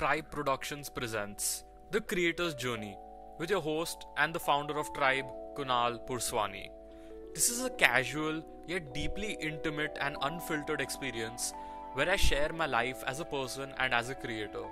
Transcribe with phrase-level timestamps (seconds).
[0.00, 2.96] Tribe Productions presents The Creator's Journey
[3.38, 6.70] with your host and the founder of Tribe, Kunal Purswani.
[7.34, 11.52] This is a casual yet deeply intimate and unfiltered experience
[11.92, 14.64] where I share my life as a person and as a creator.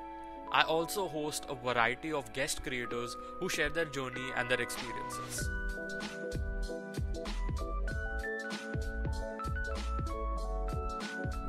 [0.51, 5.47] I also host a variety of guest creators who share their journey and their experiences.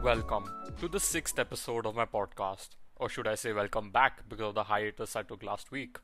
[0.04, 0.52] Welcome
[0.82, 2.79] to the sixth episode of my podcast.
[3.00, 5.98] Or should I say, welcome back because of the hiatus I took last week.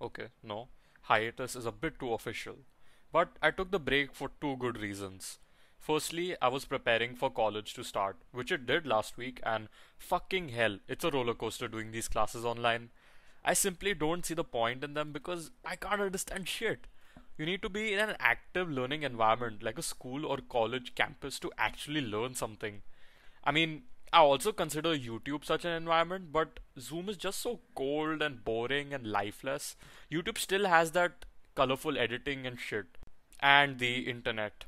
[0.00, 0.68] Okay, no,
[1.02, 2.54] hiatus is a bit too official.
[3.12, 5.38] But I took the break for two good reasons.
[5.78, 10.50] Firstly, I was preparing for college to start, which it did last week, and fucking
[10.50, 12.90] hell, it's a roller coaster doing these classes online.
[13.44, 16.86] I simply don't see the point in them because I can't understand shit.
[17.36, 21.38] You need to be in an active learning environment like a school or college campus
[21.40, 22.82] to actually learn something.
[23.44, 23.82] I mean,
[24.12, 28.94] I also consider YouTube such an environment, but Zoom is just so cold and boring
[28.94, 29.76] and lifeless.
[30.10, 31.24] YouTube still has that
[31.54, 32.86] colorful editing and shit.
[33.40, 34.64] And the internet.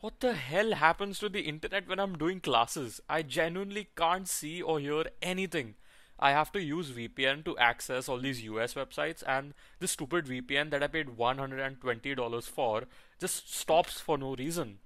[0.00, 3.00] What the hell happens to the internet when I'm doing classes?
[3.08, 5.74] I genuinely can't see or hear anything.
[6.18, 10.70] I have to use VPN to access all these US websites, and the stupid VPN
[10.70, 12.84] that I paid $120 for
[13.20, 14.78] just stops for no reason.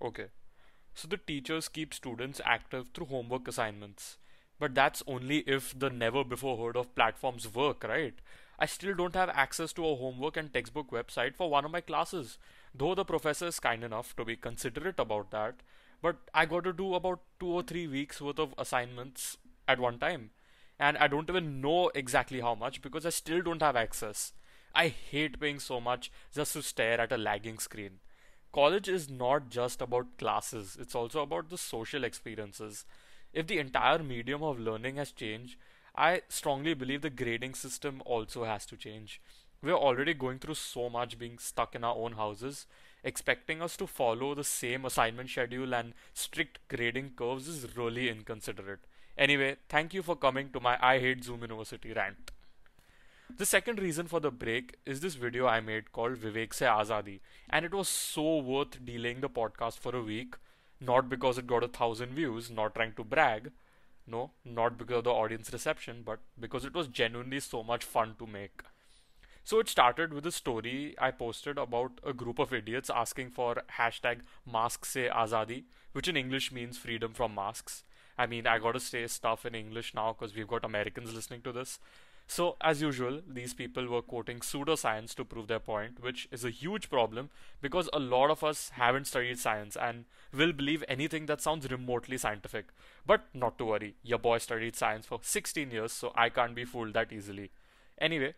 [0.00, 0.28] Okay.
[0.94, 4.18] So the teachers keep students active through homework assignments.
[4.58, 8.14] But that's only if the never before heard of platforms work, right?
[8.58, 11.80] I still don't have access to a homework and textbook website for one of my
[11.80, 12.38] classes,
[12.74, 15.56] though the professor is kind enough to be considerate about that.
[16.00, 19.98] But I got to do about two or three weeks worth of assignments at one
[19.98, 20.30] time.
[20.78, 24.32] And I don't even know exactly how much because I still don't have access.
[24.74, 28.00] I hate paying so much just to stare at a lagging screen
[28.52, 32.84] college is not just about classes, it's also about the social experiences.
[33.32, 35.56] If the entire medium of learning has changed,
[35.94, 39.20] I strongly believe the grading system also has to change.
[39.62, 42.66] We're already going through so much being stuck in our own houses.
[43.04, 48.80] Expecting us to follow the same assignment schedule and strict grading curves is really inconsiderate.
[49.16, 52.32] Anyway, thank you for coming to my I Hate Zoom University rant.
[53.38, 57.20] The second reason for the break is this video I made called Vivek Se Azadi,
[57.48, 60.34] and it was so worth delaying the podcast for a week.
[60.80, 63.50] Not because it got a thousand views, not trying to brag,
[64.06, 68.14] no, not because of the audience reception, but because it was genuinely so much fun
[68.18, 68.62] to make.
[69.44, 73.62] So it started with a story I posted about a group of idiots asking for
[73.78, 77.84] hashtag mask se azadi, which in English means freedom from masks.
[78.18, 81.52] I mean, I gotta say stuff in English now because we've got Americans listening to
[81.52, 81.78] this.
[82.32, 86.48] So, as usual, these people were quoting pseudoscience to prove their point, which is a
[86.48, 87.28] huge problem
[87.60, 92.16] because a lot of us haven't studied science and will believe anything that sounds remotely
[92.16, 92.68] scientific.
[93.04, 96.64] But not to worry, your boy studied science for 16 years, so I can't be
[96.64, 97.50] fooled that easily.
[98.00, 98.32] Anyway,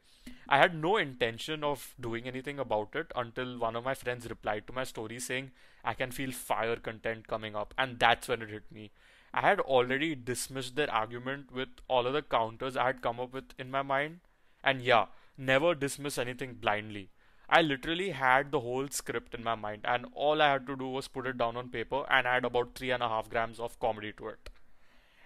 [0.49, 4.67] I had no intention of doing anything about it until one of my friends replied
[4.67, 5.53] to my story saying,
[5.85, 8.91] I can feel fire content coming up, and that's when it hit me.
[9.37, 13.33] I had already dismissed their argument with all of the counters I had come up
[13.33, 14.21] with in my mind.
[14.63, 15.07] And yeah,
[15.37, 17.11] never dismiss anything blindly.
[17.49, 20.87] I literally had the whole script in my mind, and all I had to do
[20.89, 23.79] was put it down on paper and add about three and a half grams of
[23.81, 24.51] comedy to it.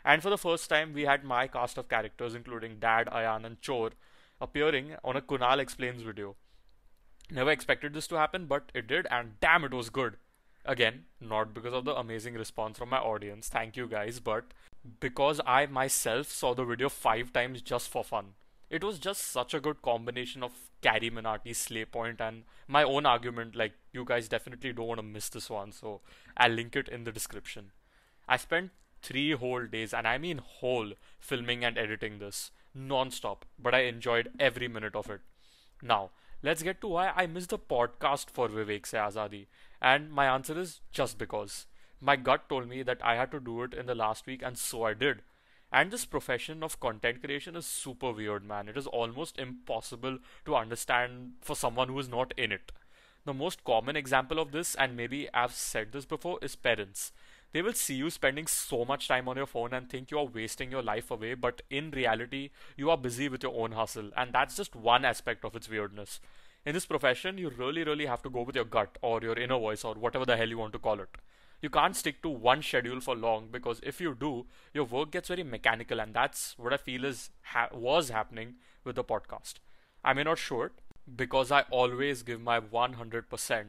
[0.06, 3.58] And for the first time, we had my cast of characters, including Dad, Ayan, and
[3.64, 3.90] Chor,
[4.40, 6.34] appearing on a Kunal Explains video.
[7.30, 10.16] Never expected this to happen, but it did, and damn, it was good.
[10.68, 14.44] Again, not because of the amazing response from my audience, thank you guys, but
[15.00, 18.34] because I myself saw the video five times just for fun.
[18.68, 20.52] It was just such a good combination of
[20.82, 23.56] Carrie Minati's Slayy Point and my own argument.
[23.56, 26.02] Like, you guys definitely don't want to miss this one, so
[26.36, 27.72] I'll link it in the description.
[28.28, 33.46] I spent three whole days, and I mean whole, filming and editing this non stop,
[33.58, 35.22] but I enjoyed every minute of it.
[35.82, 36.10] Now,
[36.42, 39.46] let's get to why I missed the podcast for Vivek Se Azadi.
[39.80, 41.66] And my answer is just because.
[42.00, 44.56] My gut told me that I had to do it in the last week, and
[44.56, 45.22] so I did.
[45.70, 48.68] And this profession of content creation is super weird, man.
[48.68, 52.72] It is almost impossible to understand for someone who is not in it.
[53.24, 57.12] The most common example of this, and maybe I've said this before, is parents.
[57.52, 60.24] They will see you spending so much time on your phone and think you are
[60.24, 64.32] wasting your life away, but in reality, you are busy with your own hustle, and
[64.32, 66.20] that's just one aspect of its weirdness.
[66.68, 69.58] In this profession, you really, really have to go with your gut or your inner
[69.58, 71.08] voice or whatever the hell you want to call it.
[71.62, 75.28] You can't stick to one schedule for long because if you do, your work gets
[75.28, 79.54] very mechanical, and that's what I feel is ha- was happening with the podcast.
[80.04, 80.72] I may not show it
[81.16, 83.66] because I always give my 100%,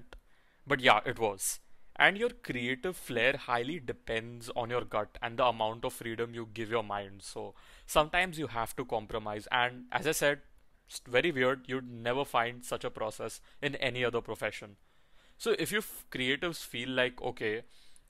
[0.68, 1.60] but yeah, it was
[1.96, 6.48] And your creative flair highly depends on your gut and the amount of freedom you
[6.54, 7.22] give your mind.
[7.22, 7.56] So
[7.86, 9.48] sometimes you have to compromise.
[9.52, 10.40] And as I said,
[10.90, 11.62] it's very weird.
[11.68, 14.78] You'd never find such a process in any other profession.
[15.38, 17.62] So if you f- creatives feel like, okay,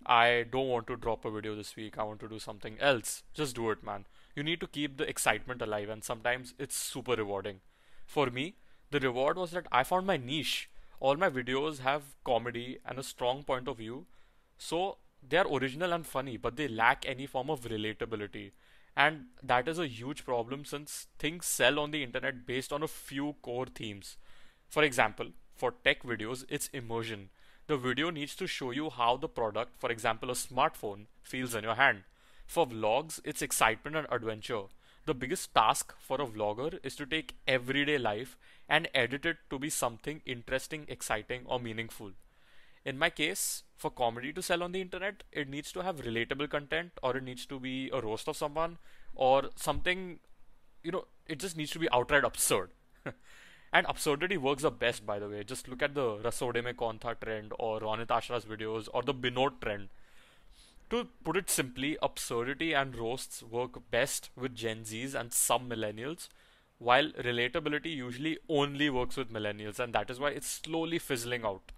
[0.05, 3.23] I don't want to drop a video this week, I want to do something else,
[3.33, 4.05] just do it, man.
[4.33, 7.59] You need to keep the excitement alive, and sometimes it's super rewarding.
[8.05, 8.55] For me,
[8.91, 10.69] the reward was that I found my niche.
[11.01, 14.05] All my videos have comedy and a strong point of view,
[14.57, 14.97] so
[15.27, 18.51] they are original and funny, but they lack any form of relatability.
[18.95, 22.87] And that is a huge problem since things sell on the internet based on a
[22.87, 24.17] few core themes.
[24.67, 27.29] For example, for tech videos, it's immersion.
[27.67, 31.63] The video needs to show you how the product, for example a smartphone, feels in
[31.63, 32.03] your hand.
[32.47, 34.63] For vlogs, it's excitement and adventure.
[35.05, 38.37] The biggest task for a vlogger is to take everyday life
[38.67, 42.11] and edit it to be something interesting, exciting, or meaningful.
[42.85, 46.49] In my case, for comedy to sell on the internet, it needs to have relatable
[46.49, 48.77] content, or it needs to be a roast of someone,
[49.15, 50.19] or something,
[50.83, 52.71] you know, it just needs to be outright absurd.
[53.71, 55.43] And absurdity works the best, by the way.
[55.43, 59.13] Just look at the Rasode Mein Kaun Tha trend or Ronit Ashra's videos or the
[59.13, 59.89] Binod trend.
[60.89, 66.29] To put it simply, absurdity and roasts work best with Gen Zs and some millennials,
[66.79, 71.71] while relatability usually only works with millennials, and that is why it's slowly fizzling out.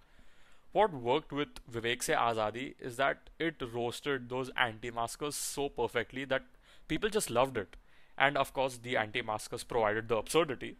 [0.72, 6.44] What worked with Vivek Se Azadi is that it roasted those anti-maskers so perfectly that
[6.88, 7.76] people just loved it.
[8.16, 10.78] And of course, the anti-maskers provided the absurdity,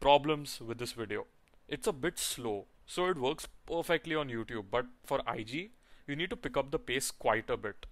[0.00, 1.26] problems with this video.
[1.68, 5.70] It's a bit slow, so it works perfectly on YouTube, but for IG,
[6.08, 7.86] you need to pick up the pace quite a bit.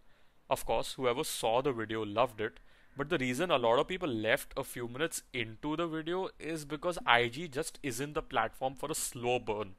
[0.50, 2.58] Of course, whoever saw the video loved it,
[2.96, 6.64] but the reason a lot of people left a few minutes into the video is
[6.64, 9.74] because IG just isn't the platform for a slow burn.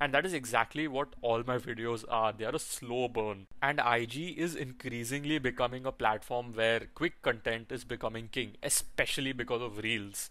[0.00, 2.32] And that is exactly what all my videos are.
[2.32, 3.46] They are a slow burn.
[3.60, 9.60] And IG is increasingly becoming a platform where quick content is becoming king, especially because
[9.60, 10.30] of Reels.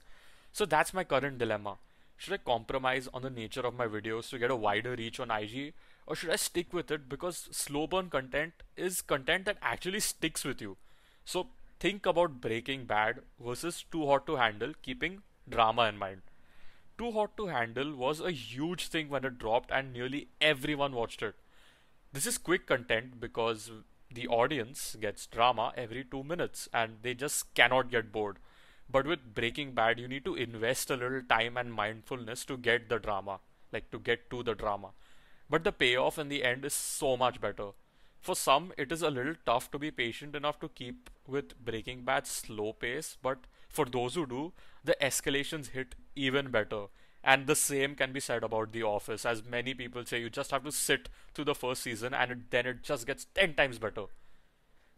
[0.53, 1.77] So that's my current dilemma.
[2.15, 5.29] Should I compromise on the nature of my videos to get a wider reach on
[5.29, 5.73] IG
[6.07, 10.43] or should I stick with it because slow burn content is content that actually sticks
[10.43, 10.77] with you.
[11.25, 11.47] So
[11.79, 16.21] think about Breaking Bad versus Too Hot to Handle keeping drama in mind.
[16.97, 21.21] Too Hot to Handle was a huge thing when it dropped and nearly everyone watched
[21.21, 21.35] it.
[22.11, 23.69] This is quick content because
[24.11, 28.37] the audience gets drama every 2 minutes and they just cannot get bored.
[28.89, 32.89] But with Breaking Bad, you need to invest a little time and mindfulness to get
[32.89, 33.41] the drama,
[33.71, 34.89] like to get to the drama.
[35.49, 37.71] But the payoff in the end is so much better.
[38.21, 42.01] For some, it is a little tough to be patient enough to keep with Breaking
[42.01, 43.37] Bad's slow pace, but
[43.69, 44.53] for those who do,
[44.83, 46.85] the escalations hit even better.
[47.23, 50.51] And the same can be said about The Office, as many people say you just
[50.51, 53.79] have to sit through the first season and it, then it just gets 10 times
[53.79, 54.05] better.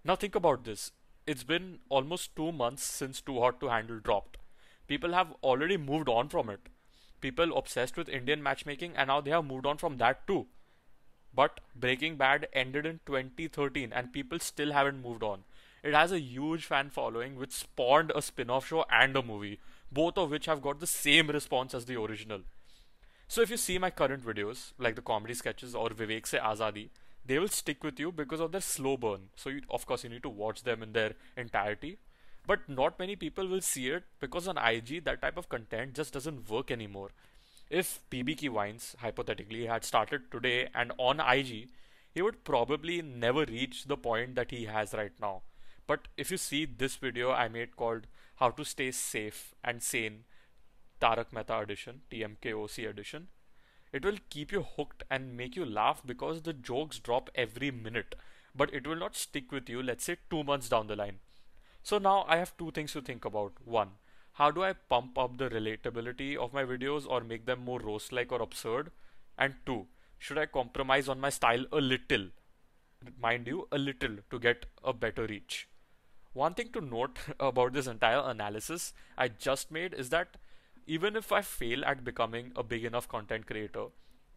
[0.03, 0.91] Now, think about this
[1.25, 4.37] it's been almost two months since Too Hot to Handle dropped.
[4.87, 6.69] People have already moved on from it.
[7.21, 10.47] People obsessed with Indian matchmaking and now they have moved on from that too.
[11.33, 15.43] But Breaking Bad ended in 2013 and people still haven't moved on.
[15.83, 19.59] It has a huge fan following which spawned a spin off show and a movie,
[19.91, 22.41] both of which have got the same response as the original.
[23.27, 26.89] So if you see my current videos, like the comedy sketches or Vivek Se Azadi,
[27.25, 29.29] they will stick with you because of their slow burn.
[29.35, 31.99] So you, of course you need to watch them in their entirety.
[32.47, 36.13] But not many people will see it because on IG that type of content just
[36.13, 37.11] doesn't work anymore.
[37.69, 41.69] If BB Ki Vines hypothetically had started today and on IG,
[42.11, 45.43] he would probably never reach the point that he has right now.
[45.89, 48.05] But if you see this video I made called
[48.35, 50.25] How to Stay Safe and Sane
[51.01, 53.29] Taarak Mehta edition, TMKOC edition,
[53.91, 58.13] it will keep you hooked and make you laugh because the jokes drop every minute,
[58.55, 61.21] but it will not stick with you, let's say, two months down the line.
[61.81, 63.53] So now I have two things to think about.
[63.65, 63.93] One,
[64.33, 68.11] how do I pump up the relatability of my videos or make them more roast
[68.11, 68.91] like or absurd?
[69.39, 69.87] And two,
[70.19, 72.27] should I compromise on my style a little?
[73.19, 75.67] Mind you, a little to get a better reach.
[76.39, 80.37] One thing to note about this entire analysis I just made is that
[80.87, 83.87] even if I fail at becoming a big enough content creator,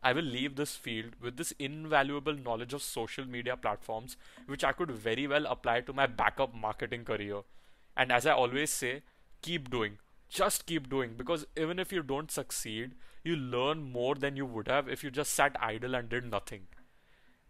[0.02, 4.16] I will leave this field with this invaluable knowledge of social media platforms,
[4.46, 7.42] which I could very well apply to my backup marketing career.
[7.96, 9.02] And as I always say,
[9.40, 9.98] keep doing.
[10.28, 14.66] Just keep doing because even if you don't succeed, you learn more than you would
[14.66, 16.66] have if you just sat idle and did nothing.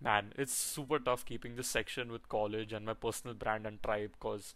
[0.03, 4.11] Man, it's super tough keeping this section with college and my personal brand and tribe
[4.19, 4.55] because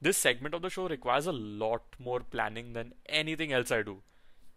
[0.00, 4.02] this segment of the show requires a lot more planning than anything else I do.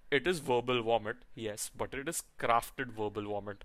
[0.10, 3.64] It is verbal vomit, yes, but it is crafted verbal vomit.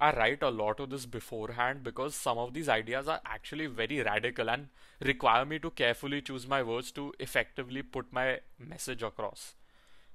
[0.00, 4.02] I write a lot of this beforehand because some of these ideas are actually very
[4.02, 4.68] radical and
[5.00, 9.54] require me to carefully choose my words to effectively put my message across.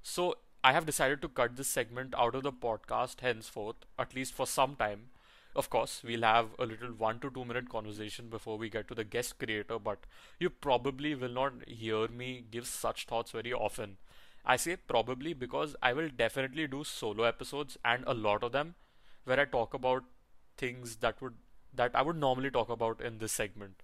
[0.00, 4.32] So I have decided to cut this segment out of the podcast henceforth, at least
[4.32, 5.08] for some time.
[5.56, 8.94] Of course, we'll have a little one to two minute conversation before we get to
[8.94, 10.00] the guest creator, but
[10.40, 13.96] you probably will not hear me give such thoughts very often.
[14.44, 18.74] I say probably because I will definitely do solo episodes and a lot of them
[19.24, 20.04] where I talk about
[20.56, 21.34] things that would
[21.72, 23.82] that I would normally talk about in this segment.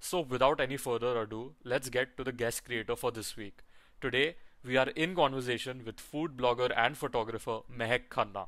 [0.00, 3.62] So without any further ado, let's get to the guest creator for this week.
[4.00, 8.46] Today we are in conversation with food blogger and photographer Mahek Khanna.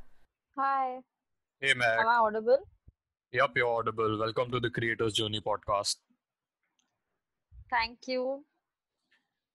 [0.56, 1.00] Hi,
[1.64, 1.98] Hey Mac.
[1.98, 2.08] am.
[2.08, 2.58] I audible?
[3.32, 4.18] Yep, you're audible.
[4.18, 5.96] Welcome to the Creator's Journey podcast.
[7.70, 8.44] Thank you.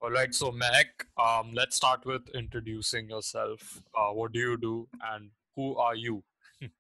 [0.02, 3.84] All right, so Mac, um, let's start with introducing yourself.
[3.96, 6.24] Uh, what do you do and who are you?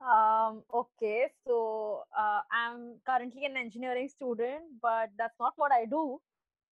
[0.00, 6.18] Um, okay, so uh, I'm currently an engineering student, but that's not what I do.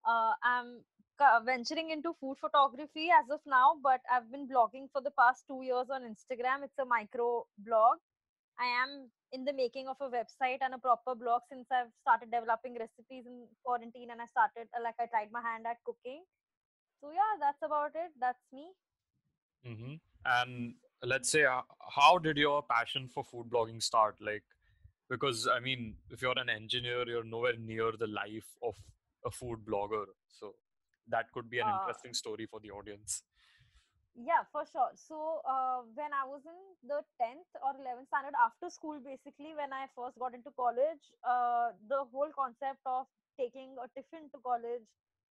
[0.05, 0.81] Uh, I'm
[1.45, 5.63] venturing into food photography as of now, but I've been blogging for the past two
[5.63, 6.65] years on Instagram.
[6.65, 7.99] It's a micro blog.
[8.59, 12.31] I am in the making of a website and a proper blog since I've started
[12.31, 16.23] developing recipes in quarantine and I started, uh, like, I tried my hand at cooking.
[17.01, 18.11] So, yeah, that's about it.
[18.21, 18.73] That's me.
[19.67, 19.95] Mm-hmm.
[20.25, 21.63] And let's say, uh,
[21.95, 24.17] how did your passion for food blogging start?
[24.21, 24.43] Like,
[25.09, 28.75] because I mean, if you're an engineer, you're nowhere near the life of
[29.25, 30.05] a food blogger.
[30.29, 30.55] So
[31.11, 33.23] that could be an Uh, interesting story for the audience.
[34.19, 34.91] Yeah, for sure.
[34.99, 39.71] So, uh, when I was in the 10th or 11th standard after school, basically, when
[39.73, 43.07] I first got into college, uh, the whole concept of
[43.39, 44.83] taking a tiffin to college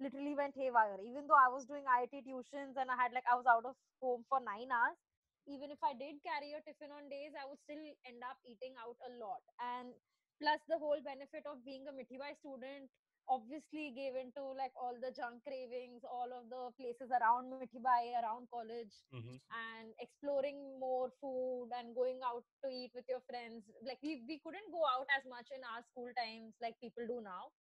[0.01, 1.01] literally went haywire.
[1.01, 3.73] Even though I was doing IIT tuitions and I had like, I was out of
[4.05, 5.01] home for nine hours,
[5.49, 8.77] even if I did carry a tiffin on days, I would still end up eating
[8.85, 9.41] out a lot.
[9.65, 9.97] And
[10.41, 12.93] plus, the whole benefit of being a Mithibai student
[13.29, 18.41] obviously gave into like all the junk cravings, all of the places around Mithibai, around
[18.45, 23.65] college, hmm and exploring more food and going out to eat with your friends.
[23.87, 27.21] Like we we couldn't go out as much in our school times like people do
[27.23, 27.53] now.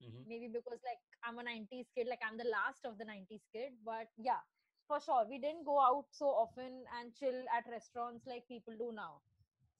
[0.00, 3.44] hmm Maybe because like I'm a 90s kid, like I'm the last of the 90s
[3.52, 3.72] kid.
[3.84, 4.42] But yeah,
[4.86, 8.92] for sure, we didn't go out so often and chill at restaurants like people do
[8.94, 9.22] now.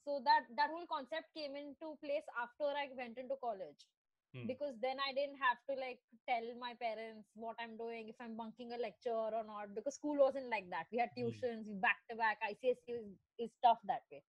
[0.05, 3.87] So that that whole concept came into place after I went into college
[4.35, 8.17] hmm because then I didn't have to like tell my parents what I'm doing, if
[8.21, 10.87] I'm bunking a lecture or not, because school wasn't like that.
[10.93, 12.39] We had hmm tuitions, back to back.
[12.43, 13.07] ICSE is,
[13.39, 14.23] is tough that way.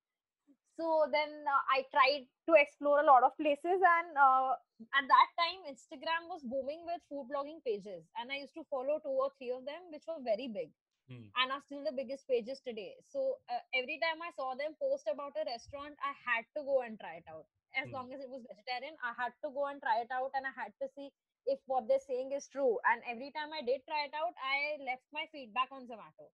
[0.78, 4.54] So then uh, I tried to explore a lot of places, and uh,
[4.94, 9.00] at that time, Instagram was booming with food blogging pages, and I used to follow
[9.00, 10.72] two or three of them, which were very big
[11.10, 12.96] hmm and are still the biggest pages today.
[13.04, 16.82] So uh, every time I saw them post about a restaurant, I had to go
[16.82, 17.46] and try it out.
[17.76, 20.32] As hmm long as it was vegetarian, I had to go and try it out,
[20.34, 21.12] and I had to see
[21.46, 22.80] if what they're saying is true.
[22.90, 26.32] And every time I did try it out, I left my feedback on Zomato,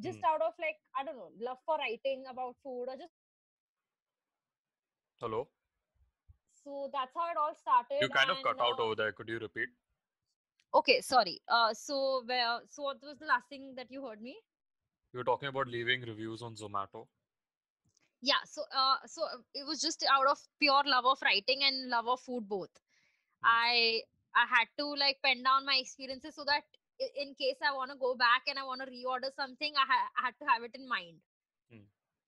[0.00, 3.14] just hmm out of like I don't know, love for writing about food or just
[5.20, 5.48] Hello?
[6.52, 8.06] so that's how it all started.
[8.06, 9.12] You kind of cut out uh, over there.
[9.12, 9.68] Could you repeat?
[10.74, 11.40] Okay, sorry.
[11.48, 14.36] Uh, so where so what was the last thing that you heard me?
[15.14, 17.08] You were talking about leaving reviews on Zomato.
[18.22, 21.88] yeah so uh so uh, it was just out of pure love of writing and
[21.90, 22.70] love of food both
[23.42, 23.58] Hmm.
[23.62, 24.00] i
[24.34, 26.64] i had to like pen down my experiences so that
[27.16, 30.10] in case i want to go back and i want to reorder something I, ha-
[30.18, 31.18] I had to have it in mind.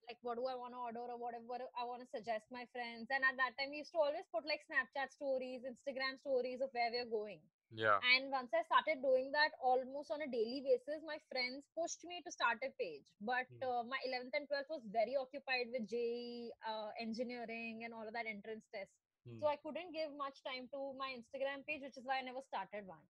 [0.09, 3.07] Like what do i want to order or whatever i want to suggest my friends
[3.11, 6.71] and at that time we used to always put like snapchat stories instagram stories of
[6.73, 7.43] where we're going
[7.75, 7.99] Yeah.
[8.09, 12.23] and once I started doing that almost on a daily basis, my friends pushed me
[12.27, 13.09] to start a page.
[13.31, 13.65] But Hmm.
[13.69, 18.15] uh, my 11th and 12th was very occupied with JEE, uh, engineering, and all of
[18.19, 18.95] that entrance test.
[19.27, 19.39] Hmm.
[19.43, 22.45] So I couldn't give much time to my Instagram page, which is why I never
[22.47, 23.03] started one.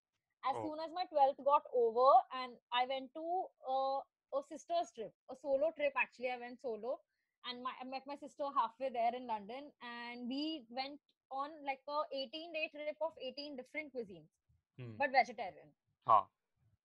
[0.48, 0.64] As Oh.
[0.64, 2.08] soon as my 12th got over,
[2.42, 3.26] and I went to
[3.68, 4.00] uh,
[4.34, 7.00] a sister's trip, a solo trip actually, I went solo.
[7.48, 10.98] And my, I met my sister halfway there in London, and we went
[11.30, 14.30] on like a 18 day trip of 18 different cuisines
[14.78, 14.96] Hmm.
[14.98, 15.70] but vegetarian,
[16.06, 16.26] Ha.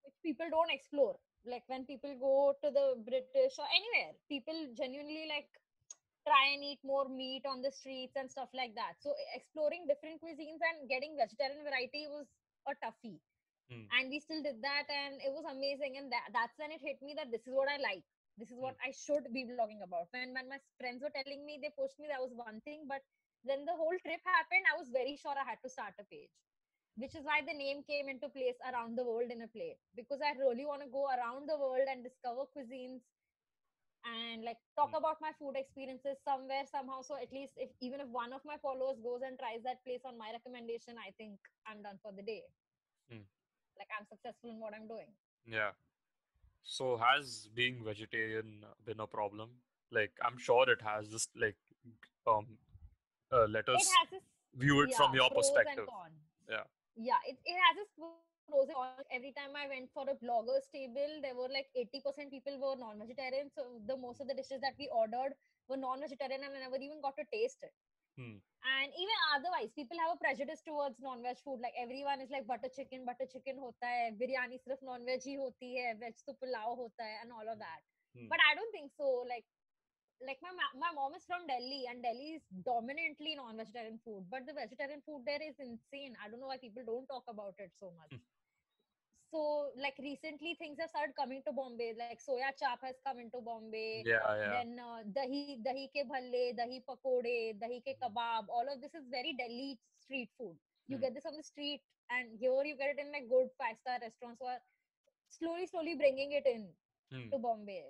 [0.04, 1.18] which people don't explore.
[1.46, 5.50] Like when people go to the British or anywhere, people genuinely like
[6.28, 8.94] try and eat more meat on the streets and stuff like that.
[9.00, 12.28] So exploring different cuisines and getting vegetarian variety was
[12.68, 13.20] a toughie.
[13.72, 13.88] Hmm.
[13.98, 15.98] And we still did that and it was amazing.
[15.98, 18.04] And that, that's when it hit me that this is what I like.
[18.38, 20.08] This is what I should be vlogging about.
[20.12, 22.86] When when my friends were telling me, they pushed me, that was one thing.
[22.88, 23.02] But
[23.44, 26.32] then the whole trip happened, I was very sure I had to start a page
[26.98, 30.20] which is why the name came into place around the world in a plate because
[30.22, 33.02] I really want to go around the world and discover cuisines
[34.06, 34.98] and like talk Hmm.
[34.98, 38.58] about my food experiences somewhere somehow so at least if even if one of my
[38.62, 41.38] followers goes and tries that place on my recommendation i think
[41.68, 42.44] i'm done for the day
[43.10, 43.24] Hmm.
[43.82, 45.12] Like i'm successful in what i'm doing
[45.46, 45.72] Yeah.
[46.64, 49.50] So has being vegetarian been a problem?
[49.92, 51.08] Like I'm sure it has.
[51.10, 51.58] Just like
[52.28, 52.46] um,
[53.32, 55.88] uh, let it us has its view it from yeah, your pros perspective.
[56.50, 56.64] Yeah.
[56.96, 59.08] Yeah, it, it has its pros and cons.
[59.12, 63.50] Every time I went for a blogger's table, there were like 80% people were non-vegetarian.
[63.58, 65.34] So the most of the dishes that we ordered
[65.68, 67.74] were non-vegetarian and I never even got to taste it.
[68.22, 68.38] Hmm.
[68.62, 71.66] And even otherwise, people have a prejudice towards non-veg food.
[71.66, 75.70] Like everyone is like butter chicken, butter chicken hota hai, biryani sirf non-veg hi hoti
[75.82, 77.82] hai, veg to pulao hota hai, and all of that.
[78.14, 78.30] Hmm.
[78.30, 79.26] But I don't think so.
[79.26, 79.48] Like
[80.22, 84.54] like my my mom is from Delhi and Delhi is dominantly non-vegetarian food, but the
[84.54, 86.14] vegetarian food there is insane.
[86.22, 88.14] I don't know why people don't talk about it so much.
[89.32, 91.96] So like recently things have started coming to Bombay.
[92.00, 94.06] Like soya chap has come into Bombay.
[94.06, 94.62] Yeah, yeah.
[94.62, 98.48] Then uh, dahi dahi ke bhalle, dahi pakode, dahi ke kebab.
[98.50, 100.58] All of this is very Delhi street food.
[100.88, 101.04] You Hmm.
[101.04, 103.98] get this on the street, and here you get it in like good five star
[104.02, 104.62] restaurants who are
[105.30, 106.70] slowly slowly bringing it in
[107.12, 107.32] Hmm.
[107.32, 107.84] to Bombay.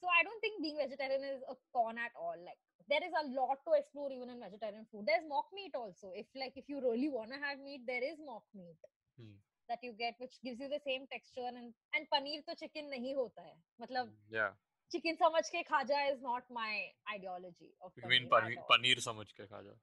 [0.00, 2.36] So I don't think being vegetarian is a con at all.
[2.48, 5.06] Like there is a lot to explore even in vegetarian food.
[5.06, 6.12] There's mock meat also.
[6.14, 8.76] If like if you really wanna have meat, there is mock meat
[9.16, 9.38] Hmm.
[9.68, 13.14] That you get, which gives you the same texture and and paneer to chicken nahi
[13.20, 13.56] hota hai.
[13.84, 14.36] Matlab Hmm.
[14.38, 14.56] Yeah.
[14.92, 16.70] chicken samajh ke khaja is not my
[17.14, 18.70] ideology of You mean paneer paneer, at all.
[18.74, 19.74] paneer samajh ke kha ja.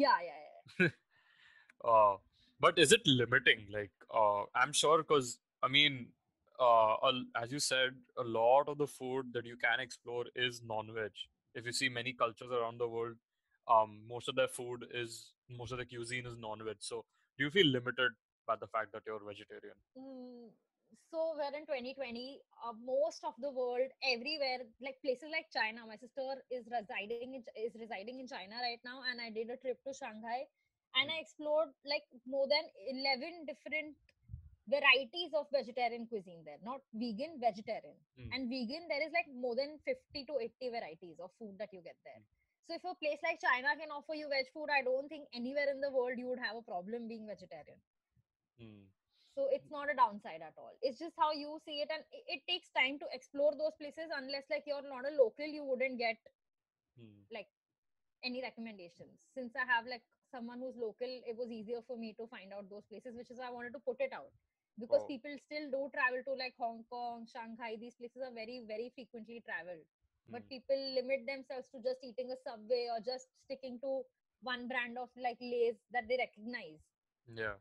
[0.00, 0.90] Yeah, yeah, yeah.
[1.92, 2.16] Uh,
[2.60, 3.66] but is it limiting?
[3.76, 3.90] Like,
[4.22, 5.98] uh, I'm sure because I mean,
[6.68, 11.12] uh, as you said, a lot of the food that you can explore is non-veg.
[11.54, 13.16] If you see many cultures around the world,
[13.76, 15.32] um, most of their food is
[15.62, 16.76] most of the cuisine is non-veg.
[16.80, 17.04] So,
[17.38, 18.12] do you feel limited
[18.50, 19.78] by the fact that you're vegetarian?
[19.98, 20.50] Mm,
[21.10, 25.96] so we're in 2020 uh, most of the world everywhere like places like china my
[26.02, 29.78] sister is residing in, is residing in china right now and i did a trip
[29.84, 30.40] to shanghai
[30.96, 31.22] and i Mm.
[31.24, 32.64] explored like more than
[32.94, 33.96] 11 different
[34.74, 38.32] varieties of vegetarian cuisine there not vegan vegetarian Mm.
[38.32, 41.82] and vegan there is like more than 50 to 80 varieties of food that you
[41.90, 42.26] get there Mm.
[42.66, 45.70] so if a place like china can offer you veg food i don't think anywhere
[45.74, 47.80] in the world you would have a problem being vegetarian
[48.60, 48.86] Hmm.
[49.34, 52.24] so it's not a downside at all it's just how you see it and it,
[52.38, 55.98] it takes time to explore those places unless like you're not a local you wouldn't
[55.98, 56.18] get
[57.32, 57.48] like
[58.24, 62.26] any recommendations since i have like someone who's local it was easier for me to
[62.28, 64.32] find out those places which is why i wanted to put it out
[64.78, 65.12] because Oh.
[65.12, 69.42] people still do travel to like hong kong shanghai these places are very very frequently
[69.46, 69.84] traveled
[70.30, 70.48] but Hmm.
[70.48, 74.02] people limit themselves to just eating a subway or just sticking to
[74.42, 76.80] one brand of like lays that they recognize
[77.26, 77.54] Yeah.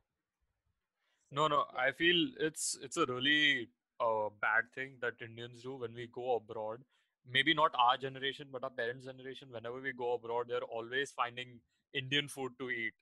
[1.31, 1.65] No, no.
[1.77, 6.35] I feel it's it's a really uh, bad thing that Indians do when we go
[6.35, 6.79] abroad.
[7.31, 9.49] Maybe not our generation, but our parents' generation.
[9.51, 11.59] Whenever we go abroad, they're always finding
[11.93, 12.93] Indian food to eat.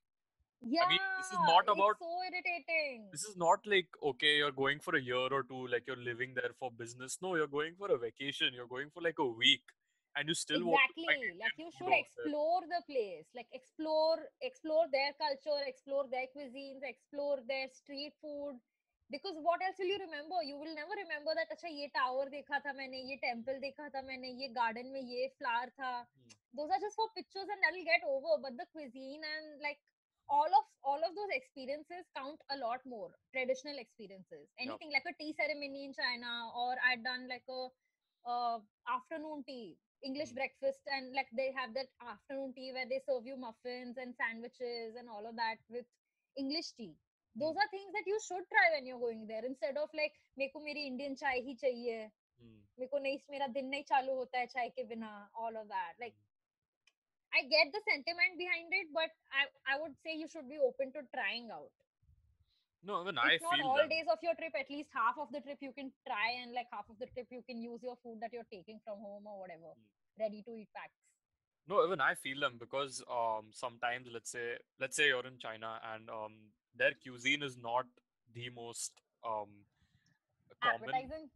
[0.76, 4.80] yeah mean, this is not about- so irritating This is not like okay, you're going
[4.86, 7.18] for a year or two, like you're living there for business.
[7.26, 8.58] No, you're going for a vacation.
[8.60, 9.76] You're going for like a week,
[10.17, 12.33] and you still want to exactly find like you Indian should food over there.
[12.33, 18.61] explore the place like explore explore their culture explore their cuisines explore their street food
[19.11, 22.59] because what else will you remember you will never remember that अच्छा ये tower देखा
[22.67, 26.33] था मैंने ये temple देखा था मैंने ये garden में ये flower था Hmm.
[26.59, 29.79] those are just for pictures and that'll get over but the cuisine and like
[30.29, 35.15] all of all of those experiences count a lot more traditional experiences anything like a
[35.23, 36.33] tea ceremony in china
[36.65, 37.63] or i'd done like a
[38.25, 38.59] uh,
[38.97, 39.77] afternoon tea
[40.09, 40.39] english Mm.
[40.41, 44.97] breakfast and like they have that afternoon tea where they serve you muffins and sandwiches
[44.99, 45.87] and all of that with
[46.45, 46.95] english tea
[47.43, 50.49] those are things that you should try when you're going there instead of like मेरे
[50.57, 52.01] को मेरी Indian चाय ही चाहिए
[52.43, 52.59] Hmm.
[52.79, 55.11] मेरे को नहीं मेरा दिन नहीं चालू होता है चाय के बिना
[55.45, 56.17] all of that like
[57.33, 60.93] I get the sentiment behind it, but I, I would say you should be open
[60.93, 61.73] to trying out.
[62.84, 63.90] no, even if I not feel all that.
[63.90, 66.68] days of your trip, at least half of the trip you can try, and like
[66.72, 69.40] half of the trip you can use your food that you're taking from home or
[69.40, 70.22] whatever, Hmm.
[70.24, 70.94] ready to eat packs.
[71.68, 75.72] No, even I feel them because um sometimes let's say let's say you're in China
[75.94, 76.38] and um
[76.76, 77.86] their cuisine is not
[78.34, 78.94] the most
[79.26, 79.50] um
[80.62, 80.90] common.
[80.90, 81.30] Appetizing,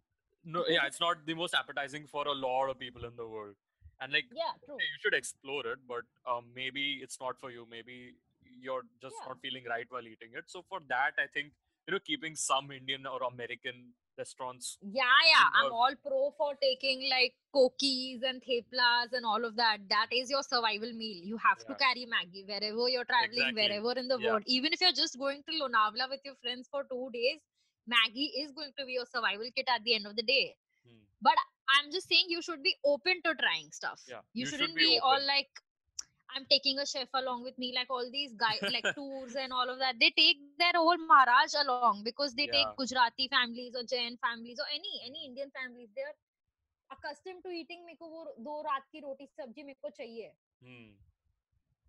[0.45, 3.55] No, yeah, it's not the most appetizing for a lot of people in the world.
[3.99, 4.77] And like yeah, true.
[4.79, 7.67] you should explore it, but um maybe it's not for you.
[7.69, 8.15] Maybe
[8.61, 9.29] you're just Yeah.
[9.29, 10.45] not feeling right while eating it.
[10.47, 11.53] So for that, I think
[11.87, 14.77] you know keeping some Indian or American restaurants.
[14.81, 19.55] Yeah, yeah, in I'm all pro for taking like cookies and theplas and all of
[19.57, 19.77] that.
[19.89, 21.23] That is your survival meal.
[21.31, 23.61] You have to carry Maggi wherever you're traveling, Exactly.
[23.61, 24.31] wherever in the Yeah.
[24.31, 24.43] world.
[24.45, 27.39] Even if you're just going to Lonavala with your friends for two days,
[27.89, 30.55] Maggi is going to be your survival kit at the end of the day.
[30.85, 31.01] Hmm.
[31.25, 31.41] but
[31.73, 34.77] i'm just saying you should be open to trying stuff Yeah, you, you should shouldn't
[34.77, 35.61] be be, all like
[36.34, 39.68] i'm taking a chef along with me like all these guys like tours and all
[39.74, 42.56] of that they take their whole maharaj along because they Yeah.
[42.56, 46.16] take gujarati families or jain families or any any indian families they're
[46.94, 50.32] accustomed to eating मेरे को वो दो रात की रोटी सब्जी मेरे को चाहिए
[50.62, 50.96] Hmm.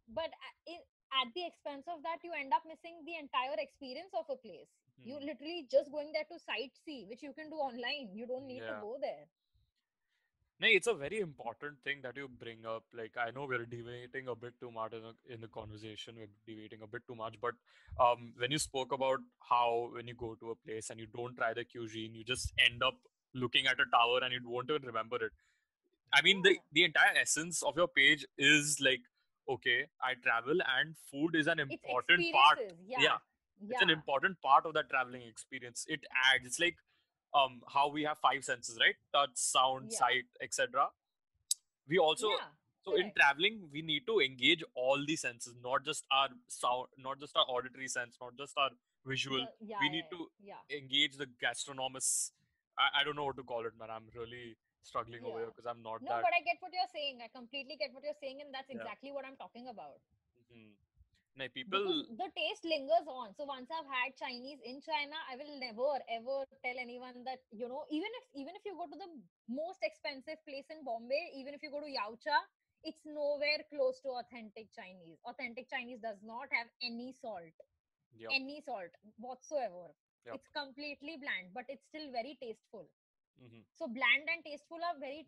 [0.08, 0.80] but a- in,
[1.22, 4.70] at the expense of that you end up missing the entire experience of a place
[5.04, 5.30] you Hmm.
[5.30, 8.72] literally just going there to sightsee which you can do online you don't need Yeah.
[8.72, 9.26] to go there
[10.63, 12.85] No, it's a very important thing that you bring up.
[12.97, 16.29] Like, I know we're deviating a bit too much in the, in the conversation, we're
[16.47, 17.35] deviating a bit too much.
[17.41, 17.55] But
[17.99, 21.37] um, when you spoke about how when you go to a place and you don't
[21.37, 22.95] try the cuisine, you just end up
[23.35, 25.33] looking at a tower and you won't even remember it.
[26.15, 29.01] I mean, the, the entire essence of your page is like,
[29.49, 32.59] okay, I travel and food is an important part.
[32.59, 33.19] experiences yeah Yeah,
[33.69, 35.87] it's an important part of that traveling experience.
[35.89, 36.47] It adds.
[36.47, 36.77] It's like
[37.35, 38.97] um how we have five senses, right?
[39.13, 39.99] Touch, sound, Yeah.
[39.99, 40.89] sight, etc.
[41.89, 42.51] We also yeah
[42.85, 47.21] so in traveling we need to engage all the senses, not just our sound, not
[47.21, 48.71] just our auditory sense, not just our
[49.07, 49.47] visual.
[49.61, 52.33] Yeah, we need to yeah engage the gastronomist.
[52.79, 53.91] I, I don't know what to call it, man.
[53.91, 56.23] I'm really struggling over here because I'm not no that.
[56.27, 59.13] but i get what you're saying i completely get what you're saying and that's exactly
[59.17, 60.01] what i'm talking about
[60.53, 60.73] Mhm.
[61.35, 61.81] Nah, people.
[61.81, 65.97] because the taste lingers on so once i've had chinese in china i will never
[66.13, 69.09] ever tell anyone that you know even if even if you go to the
[69.49, 72.37] most expensive place in bombay even if you go to yauatcha
[72.85, 77.57] it's nowhere close to authentic chinese authentic chinese does not have any salt
[78.13, 78.31] Yep.
[78.37, 79.89] any salt whatsoever
[80.29, 80.35] Yep.
[80.37, 82.85] it's completely bland but it's still very tasteful
[83.41, 83.65] Mhm.
[83.73, 85.25] so bland and tasteful are very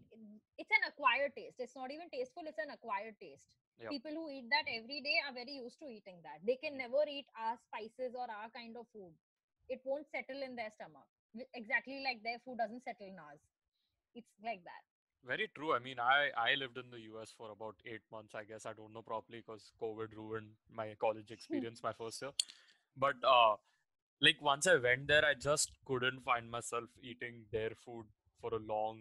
[0.58, 3.90] it's an acquired taste it's not even tasteful it's an acquired taste Yep.
[3.90, 7.02] people who eat that every day are very used to eating that they can never
[7.10, 9.12] eat our spices or our kind of food
[9.68, 11.08] it won't settle in their stomach
[11.54, 13.42] exactly like their food doesn't settle in ours
[14.14, 14.84] it's like that
[15.28, 15.68] Very true.
[15.74, 18.34] I mean, I I lived in the US for about eight months.
[18.40, 22.32] I guess I don't know properly because COVID ruined my college experience my first year.
[23.04, 23.54] But uh,
[24.20, 28.06] like once I went there, I just couldn't find myself eating their food
[28.40, 29.00] for a long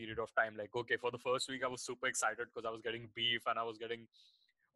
[0.00, 2.74] period of time like okay for the first week i was super excited because i
[2.76, 4.06] was getting beef and i was getting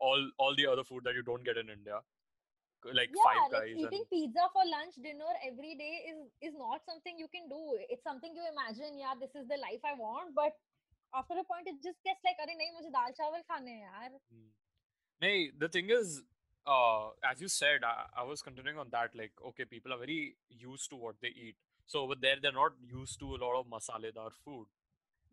[0.00, 2.00] all all the other food that you don't get in india.
[2.96, 4.10] Like yeah, five guys like eating and...
[4.10, 7.60] pizza for lunch dinner every day is is not something you can do.
[7.88, 10.58] It's something you imagine yeah this is the life i want but
[11.20, 14.10] after a point it just gets like are nahi mujhe dal chawal khane yaar.
[14.10, 14.50] Hmm.
[15.26, 16.12] nahi the thing is
[16.74, 20.20] uh, as you said I, I was continuing on that like okay people are very
[20.68, 21.56] used to what they eat.
[21.86, 24.66] So over there they're not used to a lot of masaledar food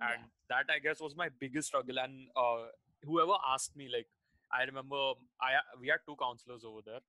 [0.02, 2.00] and that I guess was my biggest struggle.
[2.00, 2.68] And uh,
[3.04, 4.08] whoever asked me, like,
[4.52, 7.00] I remember I we had two counselors over there,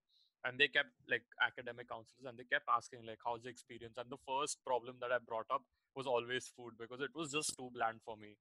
[0.45, 3.97] and they kept like academic counselors, and they kept asking like, how's the experience?
[3.97, 5.63] And the first problem that I brought up
[5.95, 8.37] was always food because it was just too bland for me.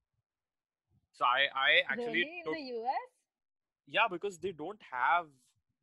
[1.14, 3.12] So I I actually really in took the us
[3.88, 5.26] yeah, because they don't have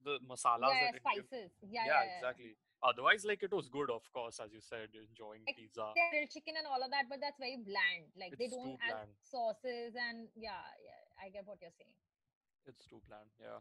[0.05, 2.17] the masalas yeah, spices yeah, yeah, yeah, yeah.
[2.17, 2.57] exactly.
[2.83, 5.93] Otherwise, like it was good, of course, as you said, enjoying Like, pizza.
[6.11, 9.11] Grilled chicken and all of that but that's very bland like they don't add bland.
[9.23, 11.91] sauces and yeah yeah i get what you're saying
[12.67, 13.59] It's too bland, yeah.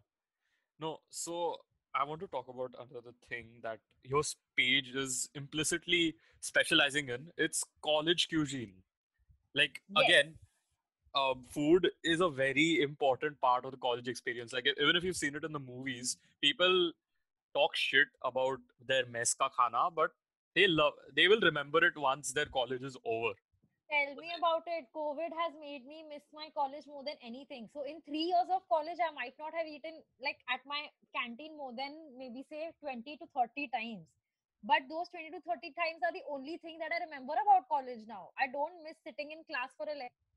[0.80, 1.62] No, so
[1.95, 4.21] I want to talk about another thing that your
[4.56, 7.32] page is implicitly specializing in.
[7.38, 8.73] It's college cuisine.
[9.56, 10.03] Like Yes.
[10.06, 10.36] again,
[11.15, 14.53] um, food is a very important part of the college experience.
[14.53, 16.91] Like even if you've seen it in the movies, people
[17.53, 20.12] talk shit about their mess ka khana, but
[20.55, 23.33] they love they will remember it once their college is over.
[23.88, 24.83] Tell me about it.
[24.91, 27.69] COVID has made me miss my college more than anything.
[27.71, 31.55] So in three years of college, I might not have eaten like at my canteen
[31.55, 34.03] more than maybe say 20 to 30 times.
[34.63, 38.03] But those 20 to 30 times are the only thing that I remember about college
[38.12, 38.36] now.
[38.36, 40.37] I don't miss sitting in class for a lecture.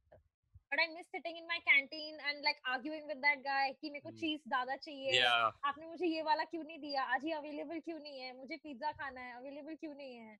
[0.71, 4.01] But I miss sitting in my canteen and like arguing with that guy कि मेरे
[4.07, 4.21] को Hmm.
[4.21, 7.99] cheese ज़्यादा चाहिए Yeah, आपने मुझे ये वाला क्यों नहीं दिया आज ये अवेलेबल क्यों
[7.99, 10.37] नहीं है मुझे पिज्जा खाना है अवेलेबल क्यों नहीं है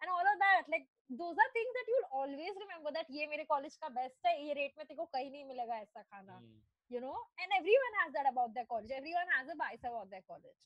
[0.00, 0.86] and all of that like
[1.18, 4.54] those are things that you'll always remember that ये मेरे कॉलेज का बेस्ट है ये
[4.60, 6.56] रेट में तेरे को कहीं नहीं मिलेगा ऐसा खाना mm.
[6.94, 10.24] you know and everyone has that about their college everyone has a bias about their
[10.32, 10.56] college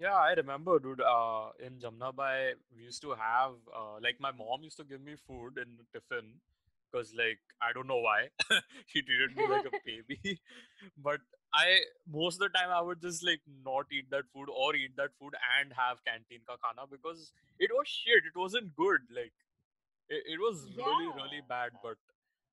[0.00, 1.00] Yeah, I remember, dude.
[1.02, 5.16] Uh, in Jamnabai, we used to have uh, like my mom used to give me
[5.24, 6.30] food in tiffin
[6.90, 8.28] because, like, I don't know why
[8.86, 10.40] she treated me like a baby.
[10.96, 11.20] But
[11.54, 14.96] I most of the time I would just like not eat that food or eat
[14.96, 18.24] that food and have canteen ka khana because it was shit.
[18.32, 19.00] It wasn't good.
[19.14, 19.32] Like,
[20.08, 21.72] it, it was really really bad.
[21.82, 21.96] But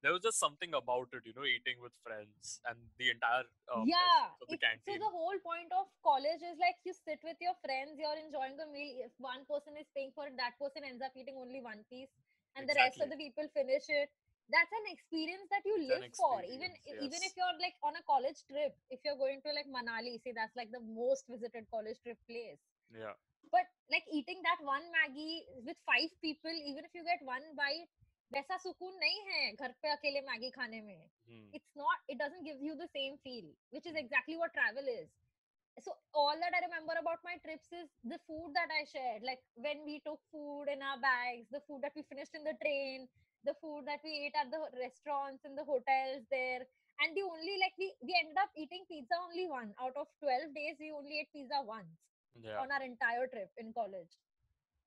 [0.03, 3.85] there was just something about it, you know, eating with friends and the entire um,
[3.89, 7.55] yeah the it- so the whole point of college is like you sit with your
[7.65, 11.01] friends you're enjoying the meal if one person is paying for it that person ends
[11.01, 12.13] up eating only one piece
[12.55, 14.09] and the rest of the people finish it
[14.49, 17.03] that's an experience that you live for even yes.
[17.03, 20.31] even if you're like on a college trip if you're going to like manali say
[20.31, 22.61] that's like the most visited college trip place
[22.95, 23.15] yeah
[23.51, 27.91] but like eating that one maggi with five people even if you get one bite
[28.33, 30.97] वैसा सुकून नहीं है घर पे अकेले Maggi खाने में
[32.11, 35.07] it doesn't give you the same feel, which is exactly what travel is.
[35.85, 39.21] so all that I remember about my trips is the food that I shared.
[39.29, 42.55] Like when we took food in our bags, the food that we finished in the
[42.63, 43.07] train,
[43.45, 46.61] the food that we ate at the restaurants and the hotels there
[47.01, 50.49] and the only like we we ended up eating pizza only one out of 12
[50.55, 51.93] days we only ate pizza once
[52.41, 52.57] Yeah.
[52.61, 54.13] on our entire trip in college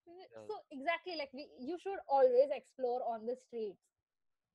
[0.06, 0.42] Yeah.
[0.48, 3.80] so exactly like we you should always explore on the streets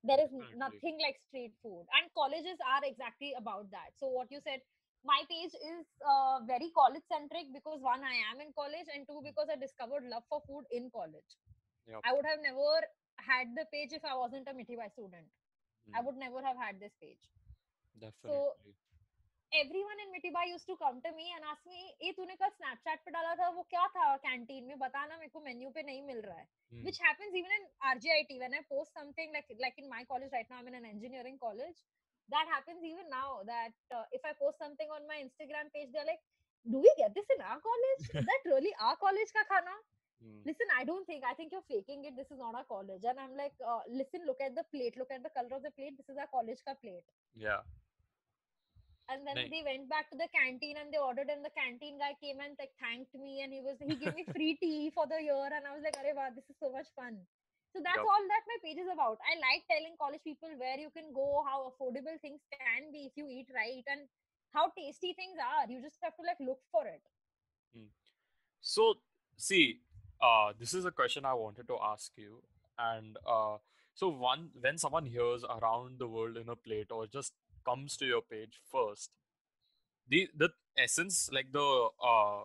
[0.03, 0.57] there is Definitely.
[0.59, 4.61] nothing like street food and colleges are exactly about that so what you said
[5.05, 9.21] my page is uh, very college centric because one i am in college and two
[9.29, 11.31] because i discovered love for food in college
[11.87, 12.05] Yep.
[12.05, 12.71] i would have never
[13.29, 15.27] had the page if i wasn't a mitibai student
[15.93, 16.05] i Hmm.
[16.05, 17.25] would never have had this page
[17.95, 18.23] Definitely.
[18.29, 18.55] So
[19.53, 22.99] everyone in Mitibai used to come to me and ask me ए तूने कल Snapchat
[23.05, 26.21] पे डाला था वो क्या था canteen में बताना मेरे को मेन्यू पे नहीं मिल
[26.25, 26.83] रहा है Hmm.
[26.87, 30.49] which happens even in RGIT when I post something like like in my college right
[30.53, 31.79] now I'm in an engineering college
[32.35, 36.09] that happens even now that uh, if I post something on my Instagram page they're
[36.11, 36.23] like
[36.65, 39.77] do we get this in our college is that really our college ka khana
[40.23, 40.41] Hmm.
[40.45, 43.19] listen I don't think I think you're faking it this is not our college and
[43.19, 45.97] I'm like uh, listen look at the plate look at the color of the plate
[45.97, 47.03] this is our college ka plate
[47.35, 47.61] Yeah.
[49.11, 52.13] and then they went back to the canteen and they ordered and the canteen guy
[52.23, 55.19] came and like thanked me and he was he gave me free tea for the
[55.21, 57.19] year and I was like, wow, this is so much fun.
[57.75, 58.07] So that's Yup.
[58.07, 59.19] all that my page is about.
[59.29, 63.13] I like telling college people where you can go, how affordable things can be if
[63.19, 64.07] you eat right and
[64.55, 65.67] how tasty things are.
[65.69, 67.03] You just have to like look for it.
[68.61, 68.95] So,
[69.37, 69.81] see,
[70.25, 72.41] uh, this is a question I wanted to ask you.
[72.79, 73.57] And uh,
[73.93, 77.33] so, one when someone hears around the world in a plate or just
[77.65, 79.11] comes to your page first,
[80.09, 82.43] the the essence, like the uh,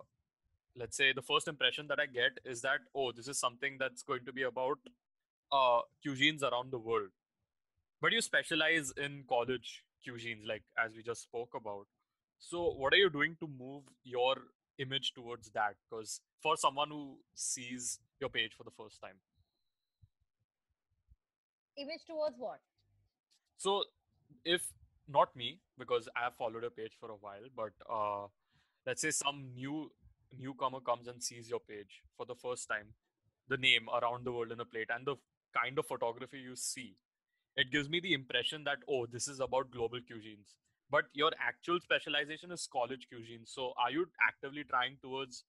[0.77, 4.03] let's say the first impression that I get is that oh, this is something that's
[4.03, 4.79] going to be about
[5.53, 7.11] uh cuisines around the world.
[8.01, 11.87] But you specialize in college cuisines, like as we just spoke about.
[12.39, 14.37] So, what are you doing to move your
[14.81, 15.77] image towards that?
[15.89, 19.17] Because for someone who sees your page for the first time,
[21.77, 22.61] Image towards what?
[23.57, 23.85] so
[24.45, 24.63] if
[25.09, 28.27] not me, because I have followed your page for a while, but uh,
[28.87, 29.91] let's say some new
[30.39, 32.89] newcomer comes and sees your page for the first time,
[33.49, 35.17] the name around the world in a plate, and the
[35.57, 36.97] kind of photography you see,
[37.57, 40.57] it gives me the impression that oh, this is about global cuisines.
[40.91, 43.47] But your actual specialization is college cuisine.
[43.47, 45.45] So are you actively trying towards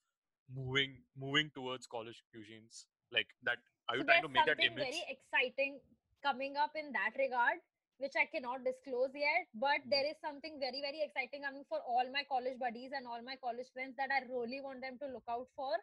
[0.54, 2.86] moving moving towards college cuisines?
[3.12, 3.58] Like that
[3.90, 4.88] are you so trying to make that something image?
[4.88, 5.80] very exciting
[6.24, 7.58] coming up in that regard
[8.04, 9.90] which i cannot disclose yet but Mm.
[9.94, 13.36] there is something very very exciting coming for all my college buddies and all my
[13.46, 15.74] college friends that i really want them to look out for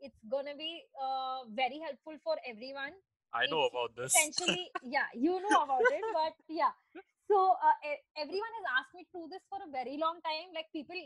[0.00, 0.72] it's gonna be
[1.06, 2.92] uh, very helpful for everyone
[3.32, 4.12] I know it's about this.
[4.14, 6.74] essentially yeah you know about it but yeah
[7.28, 7.76] so uh,
[8.16, 10.96] everyone has asked me to do this for a very long time like people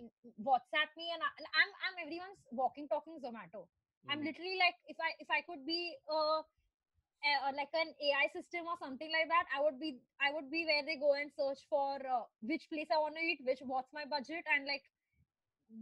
[0.45, 3.67] whatsapp me and I, and i'm i'm everyone's walking talking zomato
[4.09, 4.27] I'm Mhm.
[4.27, 8.77] literally like if I if I could be uh, uh like an AI system or
[8.81, 12.01] something like that, I would be I would be where they go and search for
[12.01, 14.83] uh, which place I want to eat, which what's my budget, and like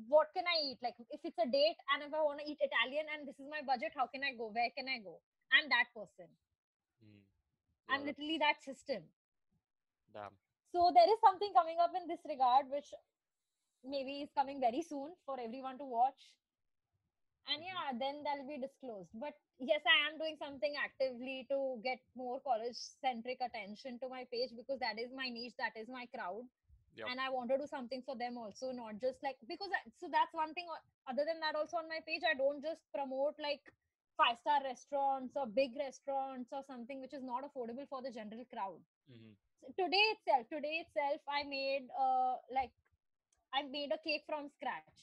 [0.08, 0.78] what can I eat.
[0.82, 3.48] Like if it's a date and if I want to eat Italian and this is
[3.48, 4.50] my budget, how can I go?
[4.52, 5.20] Where can I go?
[5.52, 6.28] I'm that person.
[7.04, 7.22] Mm.
[7.88, 9.04] I'm literally that system.
[10.72, 12.92] So there is something coming up in this regard, which
[13.84, 16.34] maybe is coming very soon for everyone to watch.
[17.46, 17.66] And Mhm.
[17.66, 19.10] yeah, then that'll be disclosed.
[19.14, 24.24] But yes, I am doing something actively to get more college centric attention to my
[24.26, 26.48] page because that is my niche, that is my crowd.
[26.94, 27.08] Yep.
[27.10, 30.08] And I want to do something for them also, not just like because I, so
[30.08, 30.68] that's one thing.
[31.06, 33.72] Other than that, also on my page, I don't just promote like
[34.16, 38.44] five star restaurants or big restaurants or something which is not affordable for the general
[38.46, 39.36] crowd Mhm.
[39.78, 42.72] Today itself today itself i made uh like
[43.54, 44.98] i made a cake from scratch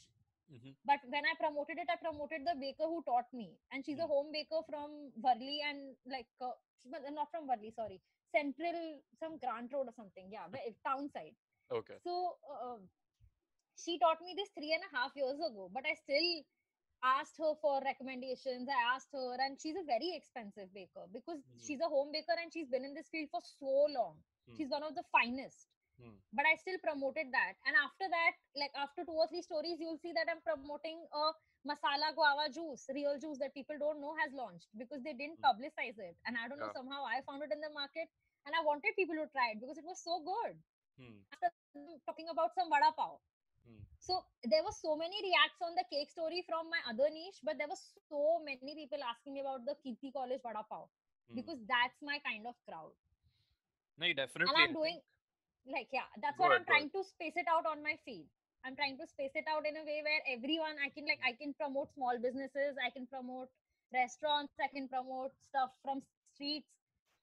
[0.50, 0.76] Mhm.
[0.90, 4.04] but when i promoted it i promoted the baker who taught me and she's a
[4.04, 4.14] Hmm.
[4.14, 4.92] home baker from
[5.26, 6.52] Worli and like uh,
[7.20, 8.80] not from Worli, sorry central
[9.20, 10.48] some grant road or something yeah
[10.88, 11.36] town side
[11.72, 11.98] Okay.
[12.04, 12.78] so uh,
[13.76, 16.30] she taught me this three and a half years ago but i still
[17.04, 21.58] asked her for recommendations i asked her and she's a very expensive baker because Mhm.
[21.66, 24.56] she's a home baker and she's been in this field for so long Hmm.
[24.58, 26.16] she's one of the finest Hmm.
[26.38, 30.02] but i still promoted that and after that like after two or three stories you'll
[30.04, 31.26] see that i'm promoting a
[31.70, 35.48] masala guava juice, real juice that people don't know has launched because they didn't Hmm.
[35.50, 36.16] publicize it.
[36.28, 38.06] And I don't know, somehow I found it in the market
[38.46, 40.60] and I wanted people to try it because it was so good.
[41.00, 41.16] Hmm.
[41.34, 41.50] After
[42.06, 43.18] talking about some vada pav.
[43.66, 43.82] Hmm.
[43.98, 47.58] So there were so many reacts on the cake story from my other niche, but
[47.58, 47.82] there were
[48.12, 50.86] so many people asking me about the Kirti College vada pav
[51.34, 52.94] because that's my kind of crowd.
[53.98, 54.54] No, definitely.
[54.54, 55.00] and I'm doing
[55.68, 58.28] like yeah, that's Go what ahead, I'm trying to space it out on my feed.
[58.64, 61.34] I'm trying to space it out in a way where everyone I can like I
[61.34, 63.50] can promote small businesses, I can promote
[63.94, 66.02] restaurants, I can promote stuff from
[66.34, 66.70] streets.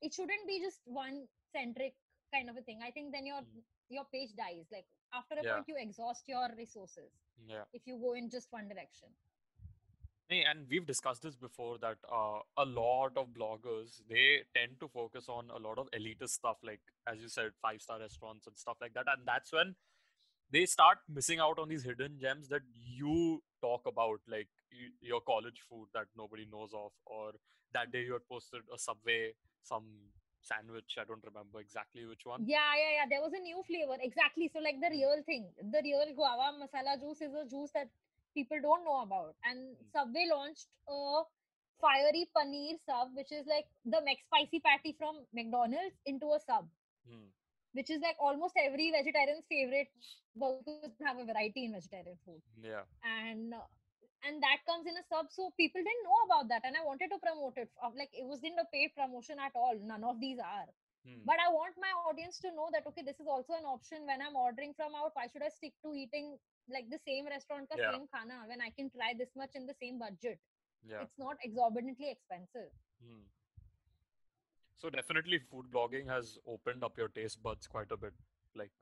[0.00, 1.94] It shouldn't be just one centric
[2.32, 2.80] kind of a thing.
[2.82, 3.62] I think then your Mm.
[3.90, 4.66] your page dies.
[4.72, 5.54] Like after a Yeah.
[5.54, 7.12] point you exhaust your resources
[7.46, 7.64] Yeah.
[7.72, 9.08] if you go in just one direction.
[10.30, 15.28] And we've discussed this before that uh, a lot of bloggers they tend to focus
[15.28, 18.76] on a lot of elitist stuff, like as you said, five star restaurants and stuff
[18.80, 19.74] like that, and that's when
[20.50, 24.48] they start missing out on these hidden gems that you talk about, like
[25.00, 27.32] your college food that nobody knows of, or
[27.74, 29.32] that day you had posted a Subway
[29.62, 29.84] some
[30.42, 30.96] sandwich.
[31.00, 32.44] I don't remember exactly which one.
[32.46, 33.06] Yeah, yeah, yeah.
[33.08, 33.96] There was a new flavor.
[34.00, 34.50] Exactly.
[34.52, 37.88] So, like the real thing, the real guava masala juice is a juice that
[38.34, 39.36] people don't know about.
[39.44, 39.90] And Mm.
[39.92, 41.22] Subway launched a
[41.80, 46.68] fiery paneer sub, which is like the McSpicy patty from McDonald's into a sub,
[47.06, 47.28] Hmm.
[47.72, 49.88] which is like almost every vegetarian's favorite
[50.36, 52.24] burgers have a variety in vegetarian food.
[52.62, 52.84] Yeah.
[52.94, 53.66] And uh,
[54.24, 57.10] and that comes in a sub, so people didn't know about that, and I wanted
[57.10, 57.70] to promote it.
[57.96, 59.76] Like it wasn't a paid promotion at all.
[59.80, 60.68] None of these are
[61.04, 61.26] Hmm.
[61.28, 64.20] but i want my audience to know that okay this is also an option when
[64.20, 66.28] i'm ordering from out why should i stick to eating
[66.68, 67.92] like the same restaurant ka Yeah.
[67.92, 70.40] same khana when i can try this much in the same budget
[70.90, 71.02] Yeah.
[71.06, 72.70] it's not exorbitantly expensive
[73.04, 73.22] Hmm.
[74.82, 78.14] So definitely food blogging has opened up your taste buds quite a bit.
[78.60, 78.72] Like,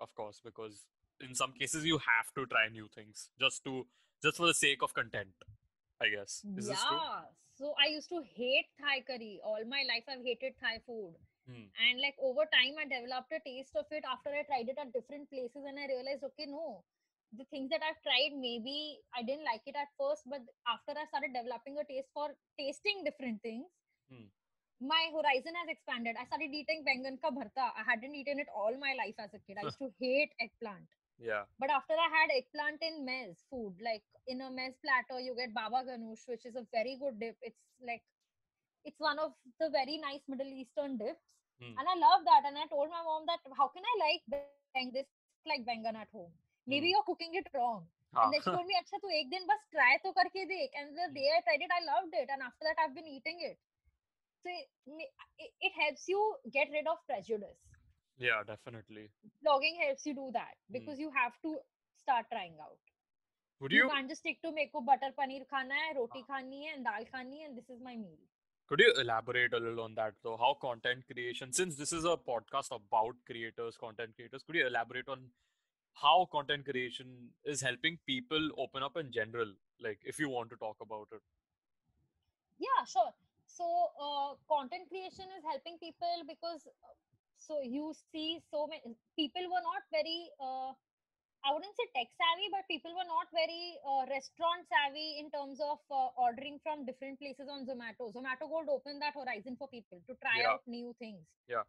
[0.00, 0.84] of course, because
[1.20, 3.86] in some cases you have to try new things just to
[4.22, 5.30] just for the sake of content.
[6.00, 6.44] I guess.
[6.56, 7.24] Is yeah
[7.60, 11.16] so i used to hate thai curry all my life i've hated thai food
[11.50, 11.64] Hmm.
[11.86, 14.92] and like over time i developed a taste of it after i tried it at
[14.96, 16.84] different places and i realized okay no
[17.36, 21.04] the things that i've tried maybe i didn't like it at first but after i
[21.06, 23.66] started developing a taste for tasting different things
[24.10, 24.28] Hmm.
[24.90, 28.76] my horizon has expanded i started eating bengan ka bharta i hadn't eaten it all
[28.84, 31.44] my life as a kid i used to hate eggplant Yeah.
[31.62, 35.52] but after I had eggplant in mez food, like in a mez platter, you get
[35.58, 37.36] baba ganoush, which is a very good dip.
[37.48, 38.02] It's like
[38.90, 41.26] it's one of the very nice Middle Eastern dips,
[41.60, 41.78] Hmm.
[41.78, 42.48] and I love that.
[42.50, 44.22] And I told my mom that how can I like
[44.98, 45.08] this
[45.52, 46.32] like bengan at home?
[46.68, 46.92] maybe hmm.
[46.92, 47.88] you're cooking it wrong.
[48.16, 50.76] And they told me, Aksha, tu ek din bas try to karke dekh.
[50.80, 51.16] And the hmm.
[51.16, 52.28] day I tried it, I loved it.
[52.28, 53.58] And after that, I've been eating it.
[54.44, 56.20] So it, helps you
[56.52, 57.58] get rid of prejudice.
[58.16, 59.10] Yeah, definitely.
[59.44, 60.78] Blogging helps you do that hmm.
[60.78, 61.56] because you have to
[61.96, 62.80] start trying out.
[63.60, 63.84] Would you?
[63.84, 66.32] You can't just stick to make butter paneer khana hai, roti ah.
[66.32, 68.22] khani hai, and dal khani and this is my meal.
[68.68, 70.36] Could you elaborate a little on that though?
[70.36, 75.08] How content creation, since this is a podcast about creators, content creators, could you elaborate
[75.08, 75.30] on
[76.02, 79.52] how content creation is helping people open up in general?
[79.80, 81.22] Like if you want to talk about it.
[82.58, 83.12] Yeah, sure.
[83.46, 83.64] So
[83.98, 86.94] uh, content creation is helping people because uh,
[87.36, 90.72] so you see so many people were not very uh,
[91.46, 95.62] I wouldn't say tech savvy, but people were not very uh, restaurant savvy in terms
[95.62, 98.10] of uh, ordering from different places on Zomato.
[98.10, 100.58] Zomato Gold opened that horizon for people to try Yeah.
[100.58, 101.22] out new things.
[101.46, 101.62] Yeah.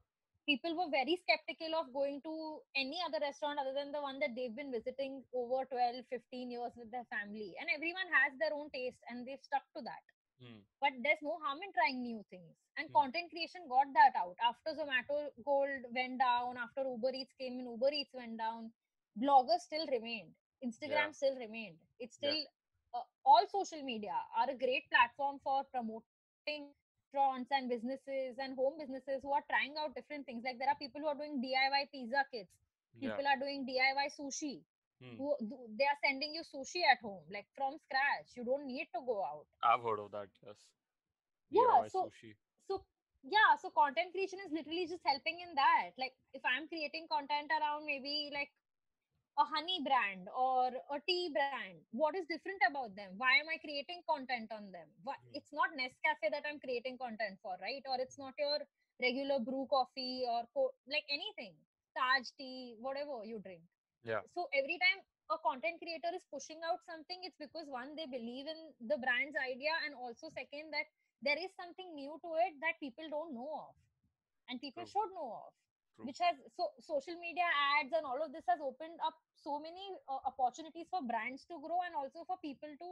[0.49, 2.33] People were very skeptical of going to
[2.75, 6.73] any other restaurant other than the one that they've been visiting over 12, 15 years
[6.75, 7.53] with their family.
[7.61, 10.03] And everyone has their own taste and they've stuck to that
[10.39, 10.59] Hmm.
[10.81, 12.93] but there's no harm in trying new things and Hmm.
[12.93, 17.67] content creation got that out after zomato gold went down after uber eats came in
[17.73, 18.71] uber eats went down
[19.23, 20.33] bloggers still remained
[20.67, 21.11] instagram Yeah.
[21.19, 22.35] still remained it's Yeah.
[22.35, 22.39] still
[22.95, 26.69] uh, all social media are a great platform for promoting
[27.13, 30.75] restaurants and businesses and home businesses who are trying out different things like there are
[30.79, 32.49] people who are doing diy pizza kits
[32.99, 33.09] Yeah.
[33.11, 34.61] people are doing diy sushi
[35.01, 35.15] Hmm.
[35.17, 35.27] who
[35.79, 39.23] they are sending you sushi at home like from scratch you don't need to go
[39.23, 40.57] out I've heard of that, yes.
[41.49, 42.35] Yeah, so- sushi.
[42.67, 42.83] so
[43.23, 47.49] yeah so content creation is literally just helping in that like if i'm creating content
[47.59, 48.51] around maybe like
[49.39, 53.51] a honey brand or a tea brand what is different about them why am i
[53.57, 55.33] creating content on them why, Hmm.
[55.33, 58.59] it's not nescafe that i'm creating content for right or it's not your
[59.01, 61.53] regular brew coffee or co- like anything
[61.97, 63.63] taj tea whatever you drink
[64.03, 64.21] Yeah.
[64.35, 64.99] so every time
[65.31, 68.59] a content creator is pushing out something it's because one they believe in
[68.91, 70.87] the brand's idea and also second that
[71.21, 73.73] there is something new to it that people don't know of
[74.49, 74.91] and people True.
[74.93, 75.51] should know of
[75.99, 76.07] True.
[76.07, 77.43] which has so social media
[77.75, 81.59] ads and all of this has opened up so many uh, opportunities for brands to
[81.59, 82.87] grow and also for people to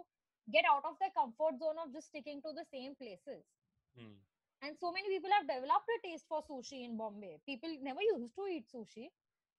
[0.52, 3.48] get out of their comfort zone of just sticking to the same places.
[3.96, 4.20] Hmm.
[4.62, 7.40] And so many people have developed a taste for sushi in Bombay.
[7.48, 9.08] People never used to eat sushi.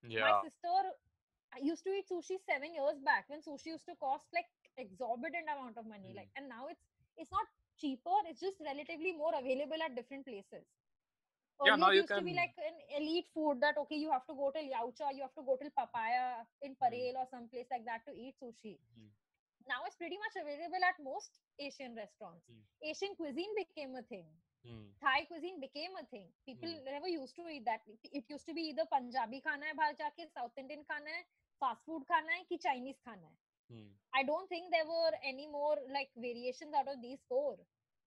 [0.05, 0.29] Yeah.
[0.29, 0.77] My sister
[1.65, 5.79] used to eat sushi seven years back when sushi used to cost like exorbitant amount
[5.81, 6.13] of money.
[6.13, 6.21] Mm.
[6.21, 6.85] Like, and now it's
[7.17, 7.49] it's not
[7.81, 8.19] cheaper.
[8.29, 10.67] It's just relatively more available at different places.
[11.65, 14.27] Yeah, now it you used to be like an elite food that okay, you have
[14.27, 17.67] to go till Yauatcha, you have to go till Papaya in Parel or some place
[17.71, 18.79] like that to eat sushi.
[18.99, 19.11] Mm.
[19.67, 22.47] Now it's pretty much available at most Asian restaurants.
[22.51, 22.63] Mm.
[22.91, 24.29] Asian cuisine became a thing.
[24.67, 24.87] Hmm.
[25.01, 26.27] Thai cuisine became a thing.
[26.45, 26.85] People Hmm.
[26.85, 27.83] never used to eat that.
[28.03, 31.25] It- used to be either Punjabi khana hai bahar jaake, South Indian khana hai,
[31.61, 33.39] fast food khana hai, ki Chinese khana hai.
[33.71, 33.87] Hmm.
[34.19, 37.57] I don't think there were any more like variations out of these four.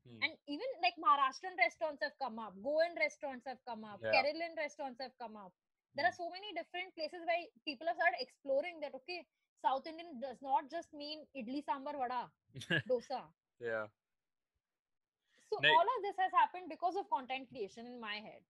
[0.07, 0.21] Hmm.
[0.23, 4.11] And even like Maharashtrian restaurants have come up, Goan restaurants have come up, Yeah.
[4.23, 5.53] Kerala restaurants have come up.
[5.95, 6.23] There are Hmm.
[6.23, 9.25] so many different places where people have started exploring that okay,
[9.61, 12.31] South Indian does not just mean idli sambar vada,
[12.89, 13.21] dosa.
[13.59, 13.87] yeah.
[15.49, 18.41] So Nahi- all of this has happened because of content creation in my head.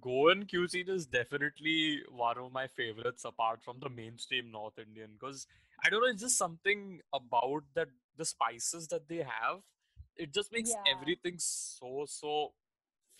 [0.00, 5.46] Goan cuisine is definitely one of my favorites apart from the mainstream North Indian because
[5.84, 9.62] I don't know, it's just something about that the spices that they have.
[10.16, 10.92] It just makes Yeah.
[10.94, 12.52] everything so so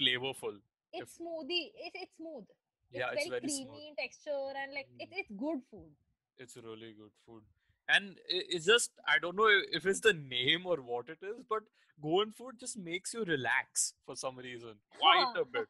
[0.00, 0.60] flavorful.
[0.92, 1.72] It's smoothie.
[1.76, 2.44] It's it's smooth.
[2.90, 3.82] Yeah, it's it's very, very creamy smooth.
[3.88, 5.18] in texture and like it's Mm.
[5.20, 5.92] it's good food.
[6.38, 7.42] It's really good food.
[7.88, 9.48] And it's just I don't know
[9.80, 11.62] if it's the name or what it is, but
[12.02, 14.80] Goan food just makes you relax for some reason.
[14.98, 15.68] Quite a bit.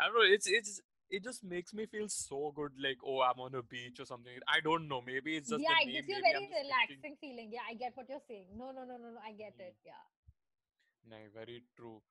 [0.00, 0.80] I don't know, it's it's
[1.10, 4.32] it just makes me feel so good, like oh I'm on a beach or something.
[4.48, 7.50] I don't know, maybe it's just yeah, it gives you a very thinking- relaxing feeling.
[7.52, 8.46] Yeah, I get what you're saying.
[8.56, 9.20] No, no, no, no, no.
[9.24, 9.66] I get Mm.
[9.68, 9.76] it.
[9.84, 10.04] Yeah.
[11.10, 12.02] No, very true.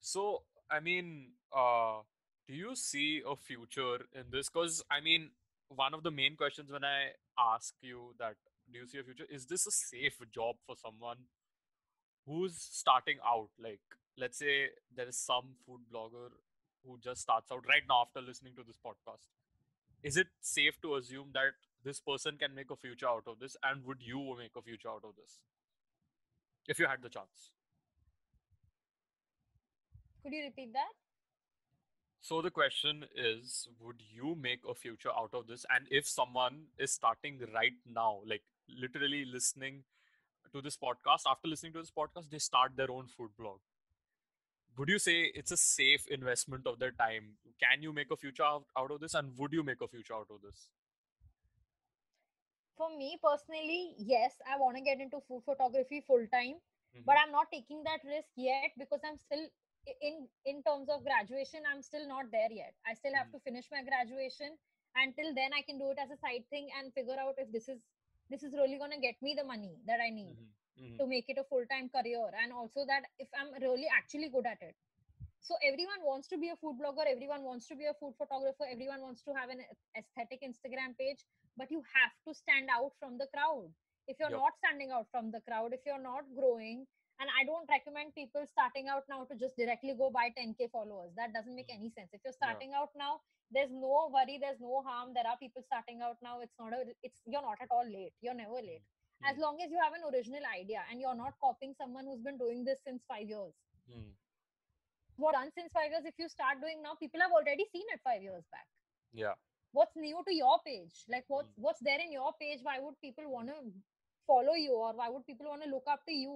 [0.00, 2.02] So, I mean, uh,
[2.48, 4.48] do you see a future in this?
[4.48, 5.30] Because, I mean,
[5.68, 8.36] one of the main questions when I ask you that,
[8.70, 9.26] do you see a future?
[9.30, 11.18] Is this a safe job for someone
[12.26, 13.50] who's starting out?
[13.58, 13.80] Like,
[14.18, 16.30] let's say there is some food blogger
[16.84, 19.28] who just starts out right now after listening to this podcast.
[20.02, 21.54] Is it safe to assume that
[21.84, 23.56] this person can make a future out of this?
[23.62, 25.40] And would you make a future out of this?
[26.66, 27.52] If you had the chance.
[30.22, 30.92] Could you repeat that?
[32.20, 35.66] So the question is, would you make a future out of this?
[35.74, 39.82] And if someone is starting right now, like literally listening
[40.52, 43.58] to this podcast, after listening to this podcast, they start their own food blog.
[44.76, 47.36] Would you say it's a safe investment of their time?
[47.60, 49.14] Can you make a future out, out of this?
[49.14, 50.68] And would you make a future out of this?
[52.76, 56.56] For me personally, yes, I want to get into food photography full time,
[56.94, 57.04] Mhm.
[57.04, 59.44] but I'm not taking that risk yet because I'm still
[60.00, 61.64] in in terms of graduation.
[61.66, 62.74] I'm still not there yet.
[62.86, 63.32] I still have Mhm.
[63.32, 64.58] to finish my graduation.
[64.94, 67.68] Until then, I can do it as a side thing and figure out if this
[67.68, 67.82] is
[68.30, 70.36] this is really going to get me the money that I need.
[70.36, 70.52] Mhm.
[70.76, 70.98] Mhm.
[71.00, 74.60] to make it a full-time career and also that if i'm really actually good at
[74.62, 74.74] it
[75.40, 78.66] so everyone wants to be a food blogger everyone wants to be a food photographer
[78.70, 79.60] everyone wants to have an
[80.00, 81.24] aesthetic instagram page
[81.56, 83.70] but you have to stand out from the crowd
[84.08, 84.40] if you're Yup.
[84.44, 86.86] not standing out from the crowd if you're not growing
[87.20, 91.12] and i don't recommend people starting out now to just directly go buy 10k followers
[91.16, 91.78] that doesn't make Mm.
[91.78, 92.44] any sense if you're Yeah.
[92.44, 93.20] starting out now
[93.50, 96.80] there's no worry there's no harm there are people starting out now it's not a
[97.02, 98.84] it's you're not at all late you're never late
[99.24, 99.40] as Mm.
[99.40, 102.64] long as you have an original idea and you're not copying someone who's been doing
[102.64, 103.54] this since five years.
[103.90, 104.12] Mm.
[105.16, 108.00] What done since five years, if you start doing now, people have already seen it
[108.02, 108.66] five years back.
[109.12, 109.34] Yeah.
[109.72, 111.04] What's new to your page?
[111.08, 111.62] Like what's Mm.
[111.66, 112.60] what's there in your page?
[112.62, 113.58] Why would people want to
[114.26, 116.34] follow you or why would people want to look up to you?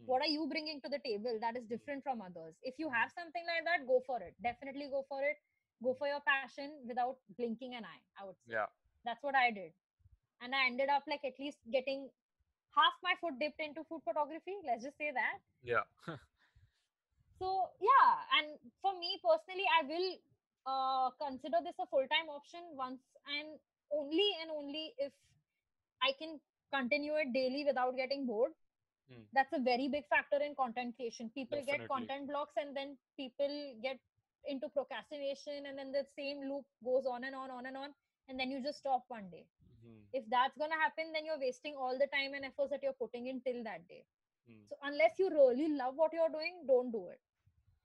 [0.00, 0.06] Mm.
[0.06, 2.54] What are you bringing to the table that is different from others?
[2.62, 4.34] If you have something like that, go for it.
[4.42, 5.38] Definitely go for it.
[5.82, 8.02] Go for your passion without blinking an eye.
[8.18, 8.66] I would say Yeah.
[9.04, 9.72] that's what I did.
[10.40, 12.08] And I ended up like at least getting
[12.74, 14.56] half my foot dipped into food photography.
[14.66, 15.38] Let's just say that.
[15.62, 15.84] Yeah.
[17.40, 20.08] So yeah, and for me personally, I will
[20.68, 23.56] uh, consider this a full time option once and
[23.88, 25.10] only and only if
[26.04, 26.38] I can
[26.68, 28.52] continue it daily without getting bored.
[29.08, 29.24] Hmm.
[29.32, 31.32] That's a very big factor in content creation.
[31.32, 31.88] People Definitely.
[31.88, 33.48] get content blocks and then people
[33.82, 33.96] get
[34.44, 37.90] into procrastination and then the same loop goes on and on and on and on
[38.28, 39.44] and then you just stop one day
[39.79, 39.95] Mhm.
[40.13, 42.99] if that's going to happen then you're wasting all the time and efforts that you're
[43.03, 44.03] putting in till that day
[44.49, 44.57] Mm.
[44.69, 47.19] so unless you really love what you're doing don't do it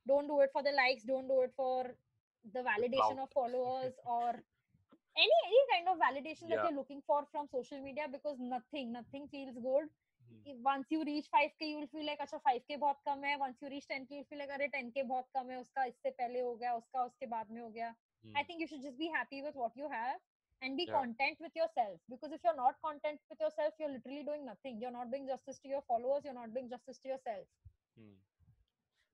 [0.06, 1.94] don't do it for the likes don't do it for
[2.54, 3.24] the validation clout.
[3.24, 4.28] of followers or
[5.24, 6.64] any any kind of validation that Yeah.
[6.64, 9.88] you're looking for from social media because nothing nothing feels good
[10.32, 10.42] Mhm.
[10.52, 13.62] if once you reach 5k you will feel like अच्छा 5k बहुत कम है once
[13.64, 16.54] you reach 10k you feel like अरे 10k बहुत कम है उसका इससे पहले हो
[16.62, 17.94] गया उसका उसके बाद में हो गया
[18.36, 18.46] I Mm.
[18.48, 20.18] think you should just be happy with what you have
[20.65, 20.93] and be Yeah.
[20.97, 24.97] content with yourself because if you're not content with yourself you're literally doing nothing you're
[24.99, 27.47] not doing justice to your followers you're not doing justice to yourself
[27.97, 28.15] Hmm.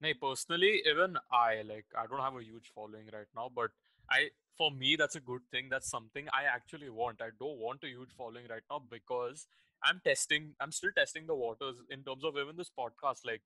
[0.01, 3.71] Nay, personally, even I like I don't have a huge following right now, but
[4.09, 5.69] I for me that's a good thing.
[5.69, 7.21] That's something I actually want.
[7.21, 9.47] I don't want a huge following right now because
[9.83, 10.55] I'm testing.
[10.59, 13.25] I'm still testing the waters in terms of even this podcast.
[13.25, 13.41] Like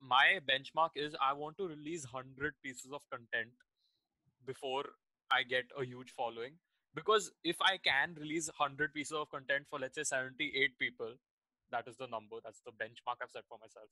[0.00, 3.50] my benchmark is I want to release hundred pieces of content
[4.46, 4.84] before
[5.30, 6.54] I get a huge following.
[6.94, 11.14] Because if I can release 100 pieces of content for, let's say, 78 people,
[11.70, 13.90] that is the number, that's the benchmark I've set for myself.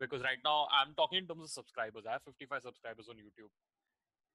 [0.00, 2.04] Because right now, I'm talking in terms of subscribers.
[2.08, 3.52] I have 55 subscribers on YouTube.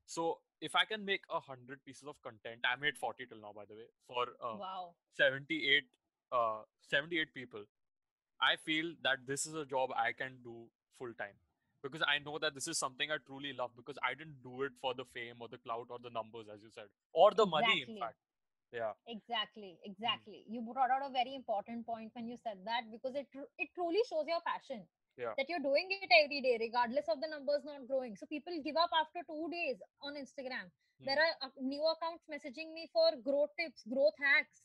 [0.05, 3.65] So if I can make 100 pieces of content, I made 40 till now, by
[3.67, 5.83] the way, for uh, wow 78,
[6.31, 7.63] uh, 78 people,
[8.39, 11.33] I feel that this is a job I can do full time
[11.84, 14.72] because I know that this is something I truly love because I didn't do it
[14.80, 17.72] for the fame or the clout or the numbers, as you said, or the money,
[17.82, 18.00] in Exactly.
[18.00, 18.18] fact.
[18.72, 18.92] Yeah.
[19.12, 23.26] exactly exactly you brought out a very important point when you said that because it
[23.32, 24.84] tru- it truly shows your passion
[25.22, 25.32] Yeah.
[25.38, 28.76] that you're doing it every day regardless of the numbers not growing so people give
[28.84, 30.70] up after two days on instagram
[31.08, 31.24] there Hmm.
[31.24, 34.62] are uh, new accounts messaging me for growth tips growth hacks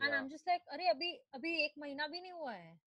[0.00, 0.16] and Yeah.
[0.22, 2.80] i'm just like अरे अभी अभी एक महीना भी नहीं हुआ है Hmm.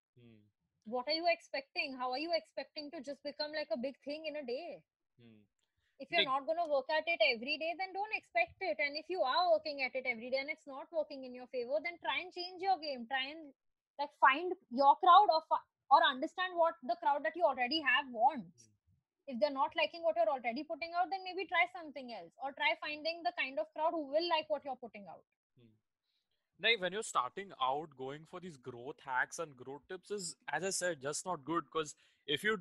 [0.85, 1.95] what are you expecting?
[1.97, 4.81] How are you expecting to just become like a big thing in a day?
[5.21, 5.41] Hmm.
[6.03, 8.77] if you're Big- not going to work at it every day then don't expect it.
[8.85, 11.47] And if you are working at it every day and it's not working in your
[11.47, 13.05] favor then try and change your game.
[13.07, 13.53] Try and
[13.99, 15.41] like find your crowd or
[15.93, 18.69] or understand what the crowd that you already have wants.
[19.27, 22.51] If they're not liking what you're already putting out then maybe try something else or
[22.53, 25.23] try finding the kind of crowd who will like what you're putting out
[26.61, 30.63] Like when you're starting out, going for these growth hacks and growth tips is, as
[30.63, 31.63] I said, just not good.
[31.71, 31.95] Because
[32.25, 32.57] if you,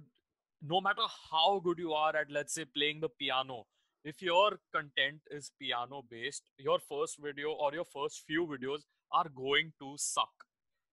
[0.62, 3.66] no matter how good you are at, let's say, playing the piano,
[4.04, 8.80] if your content is piano based, your first video or your first few videos
[9.12, 10.32] are going to suck.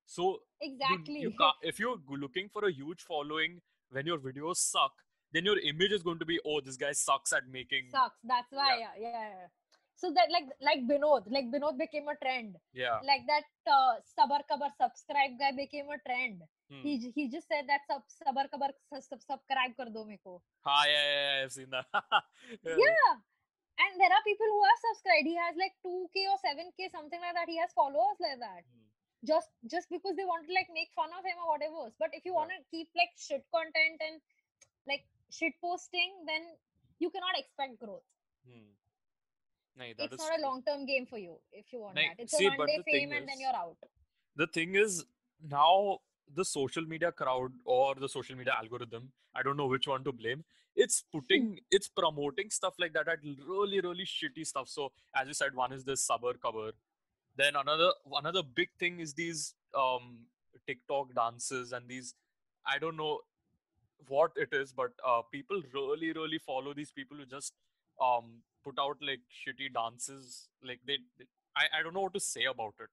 [0.06, 4.58] So you- exactly you, ca if you're looking for a huge following when your videos
[4.58, 4.92] suck,
[5.32, 7.90] then your image is going to be, oh, this guy sucks at making.
[7.92, 8.94] sucks that's why yeah.
[9.00, 9.48] yeah yeah
[10.02, 13.00] so that like like binod like binod became a trend Yeah.
[13.10, 13.48] like that
[13.78, 16.82] uh, sabar kabar subscribe guy became a trend Hmm.
[16.86, 20.34] he he just said that sub sabar kabar sub, sub, subscribe kar do meko
[20.74, 21.88] Ah, yeah, yeah, yeah, I've seen that.
[22.70, 22.78] Yeah.
[22.84, 23.12] yeah
[23.84, 27.36] and there are people who are subscribed he has like 2k or 7k something like
[27.40, 28.86] that he has followers like that Hmm.
[29.32, 32.30] just just because they want to like make fun of him or whatever but if
[32.30, 32.40] you Yeah.
[32.42, 34.22] want to keep like shit content and
[34.94, 35.04] like
[35.40, 36.46] shit posting then
[37.06, 38.06] you cannot expect growth
[38.48, 38.70] Hmm.
[39.80, 42.10] Nahi, that it's is not a long term game for you if you want Nahi,
[42.10, 43.78] that it's see, a one day fame and then you're out
[44.36, 45.06] The thing is,
[45.50, 46.00] now
[46.36, 50.12] the social media crowd or the social media algorithm, I don't know which one to
[50.12, 50.44] blame.
[50.76, 54.70] It's putting, it's promoting stuff like that at really, really shitty stuff.
[54.70, 56.72] So, as you said, one is this sabar kabar.
[57.36, 60.20] Then another, another big thing is these um
[60.68, 62.14] TikTok dances and these,
[62.66, 63.20] I don't know
[64.08, 67.54] what it is, but uh, people really, really follow these people who just
[68.02, 70.50] um put out like shitty dances.
[70.64, 72.90] Like they, they I, I don't know what to say about it.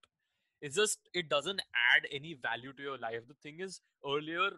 [0.61, 1.61] It's just it doesn't
[1.95, 3.23] add any value to your life.
[3.29, 4.51] The thing is, earlier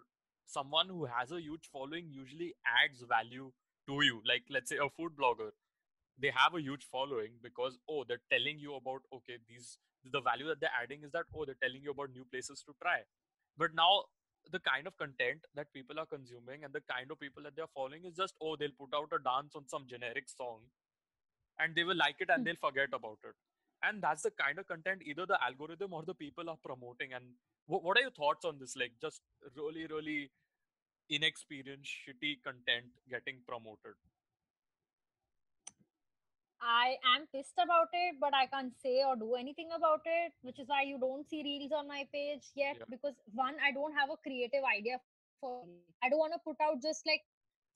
[0.46, 3.52] someone who has a huge following usually adds value
[3.88, 4.22] to you.
[4.26, 5.50] Like let's say a food blogger,
[6.18, 9.78] they have a huge following because oh they're telling you about okay these
[10.12, 12.74] the value that they're adding is that oh they're telling you about new places to
[12.82, 13.00] try.
[13.56, 14.04] But now
[14.50, 17.74] the kind of content that people are consuming and the kind of people that they're
[17.74, 20.60] following is just oh they'll put out a dance on some generic song
[21.58, 22.44] and they will like it and Hmm.
[22.44, 23.34] they'll forget about it
[23.82, 27.24] and that's the kind of content either the algorithm or the people are promoting and
[27.66, 29.22] wh- what are your thoughts on this like just
[29.56, 30.30] really really
[31.10, 33.94] inexperienced shitty content getting promoted
[36.60, 40.58] I am pissed about it, but I can't say or do anything about it, which
[40.58, 42.76] is why you don't see reels on my page yet.
[42.78, 42.84] Yeah.
[42.90, 44.98] Because one, I don't have a creative idea
[45.40, 45.66] for.
[46.02, 47.22] I don't want to put out just like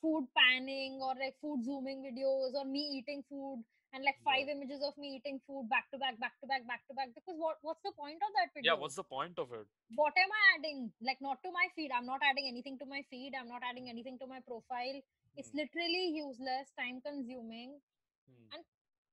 [0.03, 4.55] food panning or like food zooming videos or me eating food and like five Yeah.
[4.57, 7.15] images of me eating food back to back, back to back, back to back.
[7.15, 8.75] Because what what's the point of that video?
[8.75, 10.93] yeah what's the point of it what am I adding?
[11.03, 11.91] Like not to my feed.
[11.95, 13.33] I'm not adding anything to my feed.
[13.39, 14.99] I'm not adding anything to my profile.
[15.37, 17.79] It's Hmm, literally useless, time consuming.
[18.53, 18.63] and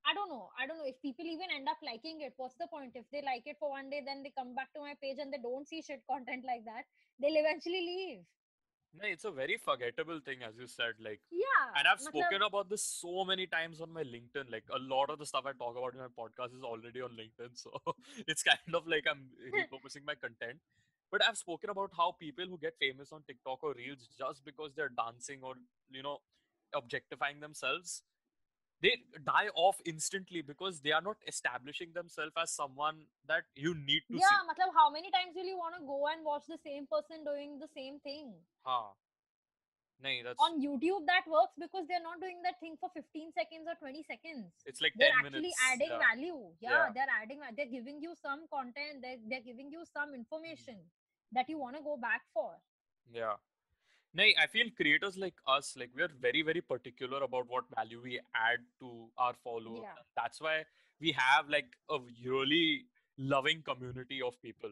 [0.05, 0.49] I don't know.
[0.57, 2.33] I don't know if people even end up liking it.
[2.37, 2.93] What's the point?
[2.95, 5.31] If they like it for one day, then they come back to my page and
[5.33, 6.85] they don't see shit content like that,
[7.19, 8.23] they'll eventually leave.
[8.97, 11.65] No it's a very forgettable thing as you said like Yeah.
[11.77, 14.51] and I've matlab- spoken about this so many times on my LinkedIn.
[14.51, 17.11] Like a lot of the stuff I talk about in my podcast is already on
[17.11, 17.51] LinkedIn.
[17.63, 17.71] So
[18.27, 20.59] it's kind of like I'm repurposing my content.
[21.11, 24.73] But I've spoken about how people who get famous on TikTok or Reels just because
[24.75, 25.55] they're dancing or,
[25.91, 26.17] you know,
[26.75, 28.03] objectifying themselves,
[28.81, 28.93] they
[29.25, 34.17] die off instantly because they are not establishing themselves as someone that you need to
[34.17, 34.47] yeah see.
[34.49, 37.59] matlab, how many times will you want to go and watch the same person doing
[37.59, 38.89] the same thing Huh.
[40.03, 43.67] Nahi, that's on youtube that works because they're not doing that thing for 15 seconds
[43.67, 45.59] or 20 seconds it's like they're 10 actually minutes.
[45.71, 46.03] adding yeah.
[46.07, 46.85] value yeah, Yeah.
[46.95, 50.21] they're adding they're giving you some content they're, they're giving you some mm.
[50.23, 50.79] information
[51.33, 52.55] that you want to go back for
[53.11, 53.35] Yeah.
[54.17, 58.19] Nahi, I feel creators like us, like we're very, very particular about what value we
[58.35, 59.81] add to our followers.
[59.83, 60.01] Yeah.
[60.15, 60.63] That's why
[60.99, 62.85] we have like a really
[63.17, 64.71] loving community of people.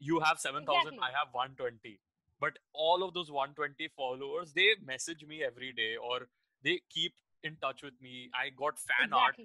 [0.00, 0.98] You have 7,000, Exactly.
[1.00, 2.00] I have 120.
[2.40, 6.28] But all of those 120 followers, they message me every day or
[6.62, 8.30] they keep in touch with me.
[8.34, 9.36] I got fan art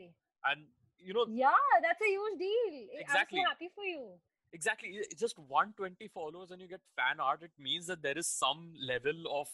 [0.45, 0.65] and
[0.99, 1.51] you know yeah
[1.81, 3.39] that's a huge deal Exactly.
[3.39, 4.13] i'm so happy for you
[4.53, 4.89] exactly.
[4.93, 8.73] It's just 120 followers and you get fan art it means that there is some
[8.81, 9.47] level of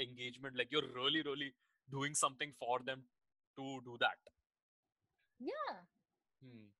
[0.00, 1.52] engagement like you're really really
[1.90, 3.02] doing something for them
[3.56, 4.18] to do that.
[5.38, 5.74] Yeah.
[6.42, 6.70] Hmm.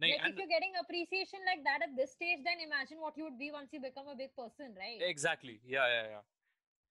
[0.00, 3.38] Like if you're getting appreciation like that at this stage then imagine what you would
[3.38, 5.00] be once you become a big person right?
[5.00, 5.60] Exactly.
[5.64, 6.24] Yeah yeah yeah.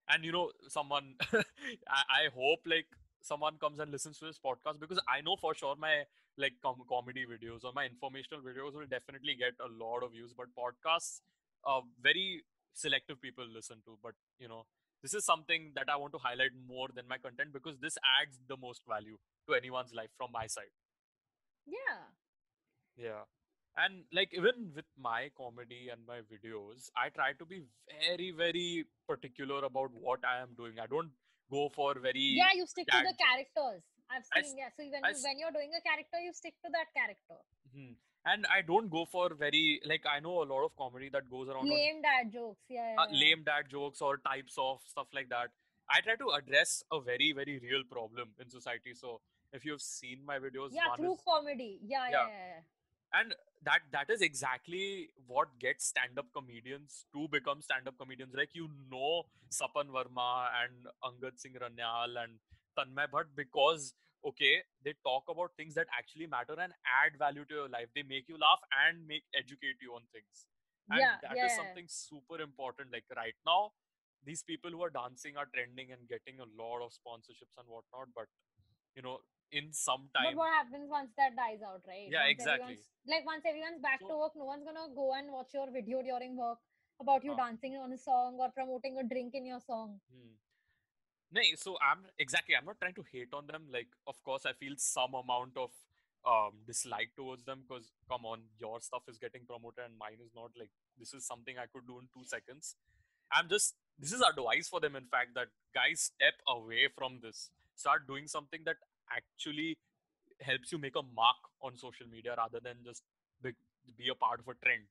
[0.09, 2.87] And you know someone I, I hope like
[3.23, 6.03] someone comes and listens to this podcast because i know for sure my
[6.37, 10.33] like com- comedy videos or my informational videos will definitely get a lot of views
[10.37, 11.21] but podcasts
[11.65, 12.43] uh, very
[12.73, 14.63] selective people listen to but you know
[15.01, 18.39] this is something that i want to highlight more than my content because this adds
[18.47, 19.17] the most value
[19.47, 20.73] to anyone's life from my side
[21.65, 22.03] yeah
[22.97, 23.23] yeah.
[23.75, 28.85] And like even with my comedy and my videos, I try to be very, very
[29.07, 30.79] particular about what I am doing.
[30.81, 31.11] I don't
[31.51, 35.09] go for very yeah you stick to the characters i've seen yeah so when, I
[35.09, 37.39] you, when you're doing a character you stick to that character
[37.75, 37.93] Hmm.
[38.25, 41.49] And I don't go for very like I know a lot of comedy that goes
[41.49, 43.19] around on lame dad jokes yeah, uh, yeah, yeah.
[43.19, 45.49] lame dad jokes or types of stuff like that.
[45.89, 48.93] I try to address a very, very real problem in society.
[48.93, 49.19] So
[49.51, 52.27] if you've seen my videos, yeah through is comedy yeah yeah Yeah.
[52.27, 53.19] yeah, yeah.
[53.19, 53.35] and
[53.65, 58.33] that that is exactly what gets stand-up comedians to become stand-up comedians.
[58.35, 59.23] Like you know
[59.59, 60.29] sapan verma
[60.61, 62.39] and angad singh ranyal and
[62.79, 63.93] tanmay bhat because
[64.31, 64.53] okay
[64.85, 67.89] they talk about things that actually matter and add value to your life.
[67.95, 70.45] They make you laugh and make educate you on things.
[70.91, 71.55] And Yeah, that is yeah.
[71.55, 72.91] something super important.
[72.91, 73.71] Like right now
[74.25, 78.07] these people who are dancing are trending and getting a lot of sponsorships and whatnot
[78.15, 78.27] but
[78.95, 79.19] you know
[79.53, 82.07] in some But time what happens once that dies out, right?
[82.09, 82.77] Yeah, Once exactly.
[83.07, 86.01] Like once everyone's back So- to work, no one's gonna go and watch your video
[86.01, 86.59] during work
[86.99, 87.43] about you Huh.
[87.45, 89.99] dancing on a song or promoting a drink in your song.
[90.11, 90.33] Hmm.
[91.31, 92.55] No, so I'm exactly.
[92.55, 93.63] I'm not trying to hate on them.
[93.71, 95.71] Like, of course, I feel some amount of
[96.25, 100.33] um dislike towards them because come on, your stuff is getting promoted and mine is
[100.35, 100.51] not.
[100.63, 102.75] Like, this is something I could do in two seconds.
[103.31, 103.75] I'm just.
[103.97, 104.95] This is advice for them.
[104.95, 107.49] In fact, that guys step away from this.
[107.75, 108.77] Start doing something that
[109.11, 109.77] actually
[110.41, 113.03] helps you make a mark on social media rather than just
[113.41, 113.51] be,
[113.97, 114.83] be a part of a trend.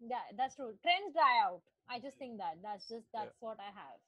[0.00, 0.74] Yeah, that's true.
[0.82, 1.62] Trends die out.
[1.88, 2.60] I just think that.
[2.62, 3.24] That's just Yeah.
[3.24, 3.98] that's what I have.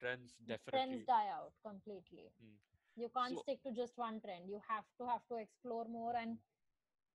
[0.00, 0.70] Trends definitely
[1.02, 2.30] Trends die out completely.
[2.40, 2.56] Hmm.
[2.96, 4.48] You can't So- stick to just one trend.
[4.48, 6.38] You have to have to explore more and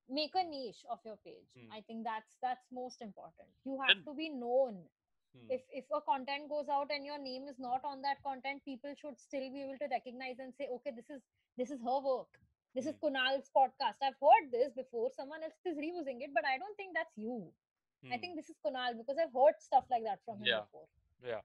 [0.09, 1.47] make a niche of your page.
[1.55, 1.71] Hmm.
[1.71, 3.49] I think that's that's most important.
[3.65, 4.89] You have And- to be known.
[5.37, 5.47] Hmm.
[5.55, 8.93] if if a content goes out and your name is not on that content people
[9.01, 11.21] should still be able to recognize and say okay this is
[11.57, 12.39] this is her work.
[12.77, 13.05] This is Hmm.
[13.07, 14.01] kunal's podcast.
[14.07, 15.09] I've heard this before.
[15.15, 17.37] Someone else is reusing it but i don't think that's you.
[18.05, 18.21] I Hmm.
[18.23, 20.61] think this is kunal because i've heard stuff like that from him Yeah.
[20.65, 20.87] before.
[21.31, 21.41] Yeah.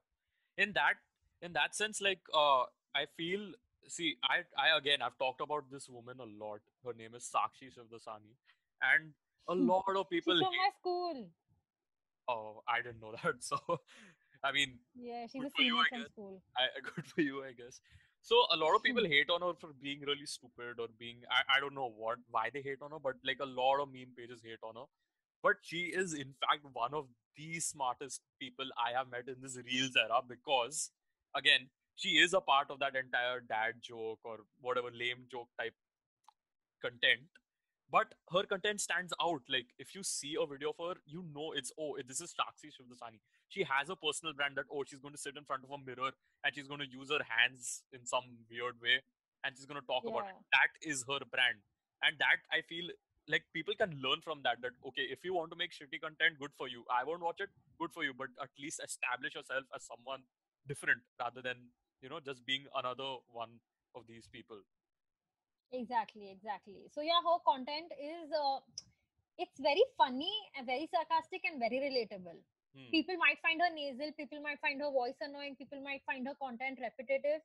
[0.66, 1.04] In that
[1.48, 2.64] in that sense like uh
[2.94, 3.46] i feel
[3.94, 6.60] see i i again i've talked about this woman a lot.
[6.88, 8.34] Her name is sakshi shivdasani.
[8.90, 9.14] And
[9.48, 11.24] a lot of people she's from hate, my school
[12.28, 13.58] oh i didn't know that so
[14.42, 16.42] i mean yeah she's a you, senior I from school.
[16.56, 16.64] I,
[16.94, 17.80] good for you i guess.
[18.26, 21.56] So a lot of people hate on her for being really stupid or being I,
[21.56, 24.14] I don't know what why they hate on her but like a lot of meme
[24.16, 24.86] pages hate on her.
[25.42, 27.06] But she is in fact one of
[27.36, 30.90] the smartest people i have met in this reels era because
[31.36, 35.74] again she is a part of that entire dad joke or whatever lame joke type
[36.82, 37.42] content
[37.90, 39.42] but her content stands out.
[39.48, 42.70] Like if you see a video of her you know it's oh this is Sakshi
[42.72, 43.20] Shivdasani.
[43.48, 45.78] She has a personal brand that oh she's going to sit in front of a
[45.78, 46.12] mirror
[46.44, 49.02] and she's going to use her hands in some weird way
[49.44, 51.60] and she's going to talk about it that is her brand.
[52.02, 52.90] And that i feel
[53.28, 56.38] like people can learn from that that okay if you want to make shitty content
[56.40, 56.84] good for you.
[56.90, 58.12] I won't watch it good for you.
[58.16, 60.24] But at least establish yourself as someone
[60.68, 61.70] different rather than
[62.02, 63.60] you know just being another one
[63.94, 64.60] of these people
[65.78, 68.58] exactly exactly so yeah her content is uh,
[69.38, 72.40] it's very funny and very sarcastic and very relatable
[72.74, 72.90] Hmm.
[72.92, 76.34] people might find her nasal people might find her voice annoying people might find her
[76.42, 77.42] content repetitive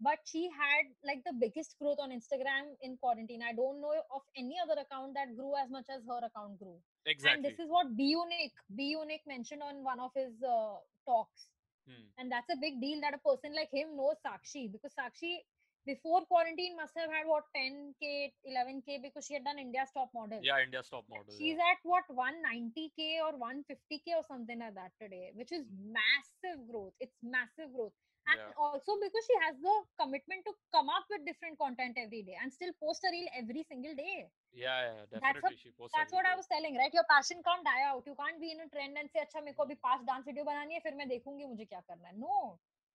[0.00, 3.40] but she had like the biggest growth on Instagram in quarantine.
[3.42, 6.76] I don't know of any other account that grew as much as her account grew.
[7.06, 10.76] exactly And this is what B Unique B Unique mentioned on one of his uh,
[11.06, 11.46] talks.
[11.86, 12.08] Hmm.
[12.18, 15.44] And that's a big deal that a person like him knows Sakshi because Sakshi
[15.86, 20.38] before quarantine must have had what 10k 11k because she had done India's top model.
[20.42, 21.72] yeah india's top model She's yeah.
[21.72, 25.64] at what 190k or 150k or something like that today, which is
[25.98, 26.92] massive growth.
[27.00, 27.92] It's massive growth.
[28.30, 28.52] And Yeah.
[28.64, 32.52] also because she has the commitment to come up with different content every day and
[32.56, 34.14] still post a reel every single day.
[34.52, 36.94] yeah yeah That's definitely what- she posts That's what I was telling, right?
[36.98, 38.06] Your passion can't die out.
[38.10, 40.44] You can't be in a trend and say, अच्छा मेरे को अभी पाँच dance video
[40.52, 42.14] बनानी है फिर मैं देखूँगी मुझे क्या करना है.
[42.26, 42.38] No.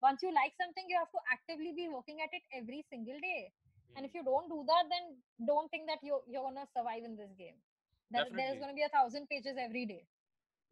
[0.02, 3.52] Once you like something, you have to actively be working at it every single day.
[3.96, 4.06] And Hmm.
[4.06, 7.34] if you don't do that, then don't think that you you're gonna survive in this
[7.38, 7.58] game.
[8.12, 10.06] There, there's gonna be a thousand pages every day.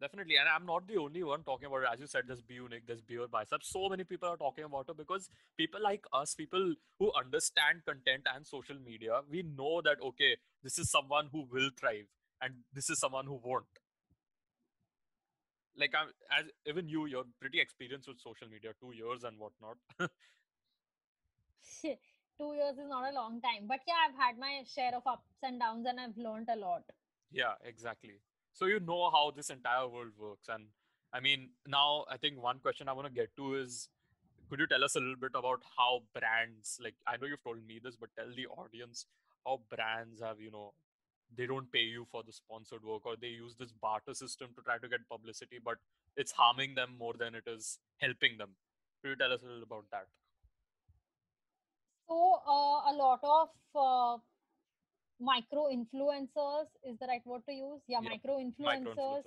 [0.02, 1.90] Definitely, and I'm not the only one talking about it.
[1.94, 3.70] As you said, there's Be Unique, there's Beer Biceps.
[3.72, 8.24] So many people are talking about it because people like us, people who understand content
[8.34, 12.08] and social media, we know that okay, this is someone who will thrive,
[12.42, 13.66] and this is someone who won't.
[15.78, 16.08] Like I'm,
[16.38, 19.78] as even you, you're pretty experienced with social media, two years and whatnot.
[22.38, 25.38] Two years is not a long time, but yeah, I've had my share of ups
[25.42, 26.84] and downs, and I've learned a lot.
[27.32, 28.20] Yeah, exactly.
[28.52, 30.50] So you know how this entire world works.
[30.50, 30.66] And
[31.14, 33.88] I mean, now I think one question I want to get to is
[34.50, 37.66] could you tell us a little bit about how brands, like I know you've told
[37.66, 39.06] me this, but tell the audience
[39.46, 40.74] how brands have, you know,
[41.38, 44.62] they don't pay you for the sponsored work or they use this barter system to
[44.62, 45.78] try to get publicity, but
[46.16, 48.50] it's harming them more than it is helping them.
[49.02, 50.08] Could you tell us a little about that?
[52.08, 54.18] So, uh, a lot of uh,
[55.20, 57.82] micro influencers is the right word to use.
[57.88, 59.24] Yeah, Yeah, micro influencers.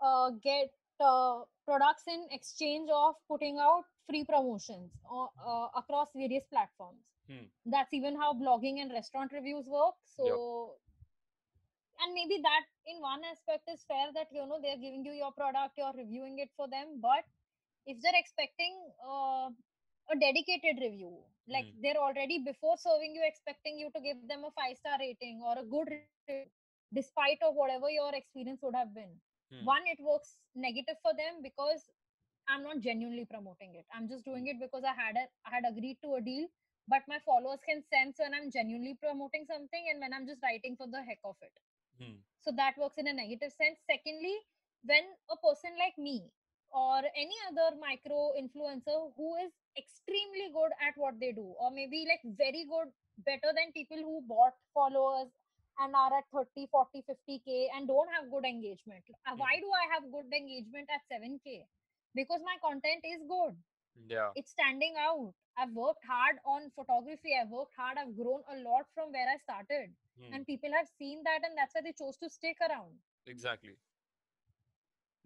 [0.00, 6.44] uh, get uh, products in exchange of putting out free promotions uh, uh, across various
[6.52, 7.00] platforms.
[7.28, 7.46] Hmm.
[7.64, 9.94] That's even how blogging and restaurant reviews work.
[10.04, 10.78] So,
[12.02, 15.32] and maybe that in one aspect is fair that you know they're giving you your
[15.32, 17.00] product, you're reviewing it for them.
[17.00, 17.24] But
[17.86, 18.74] if they're expecting
[19.06, 19.50] uh,
[20.10, 21.18] a dedicated review,
[21.48, 21.80] like Hmm.
[21.82, 25.48] they're already before serving you expecting you to give them a five star rating or
[25.50, 26.44] a good review,
[26.92, 29.12] despite of whatever your experience would have been
[29.50, 29.68] Hmm.
[29.68, 31.88] one it works negative for them because
[32.48, 35.64] i'm not genuinely promoting it i'm just doing it because i had a, i had
[35.70, 36.46] agreed to a deal
[36.88, 40.76] but my followers can sense when i'm genuinely promoting something and when i'm just writing
[40.76, 41.54] for the heck of it.
[42.00, 42.20] Hmm.
[42.44, 43.78] so that works in a negative sense.
[43.90, 44.36] Secondly
[44.84, 46.30] when a person like me
[46.70, 52.04] or any other micro influencer who is extremely good at what they do or maybe
[52.06, 52.92] like very good
[53.24, 55.32] better than people who bought followers
[55.80, 59.04] and are at 30 40 50k and don't have good engagement.
[59.26, 61.64] Uh, why do i have good engagement at 7k
[62.14, 63.56] because my content is good
[64.08, 64.30] Yeah.
[64.34, 68.86] it's standing out i've worked hard on photography i've worked hard i've grown a lot
[68.94, 70.32] from where i started Hmm.
[70.32, 72.94] and people have seen that and that's why they chose to stick around
[73.26, 73.74] Exactly.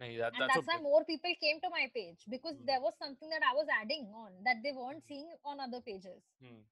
[0.00, 2.64] Nahi, that, and that's, that's, why big- more people came to my page because Hmm.
[2.66, 6.22] there was something that i was adding on that they weren't seeing on other pages
[6.42, 6.62] Hmm.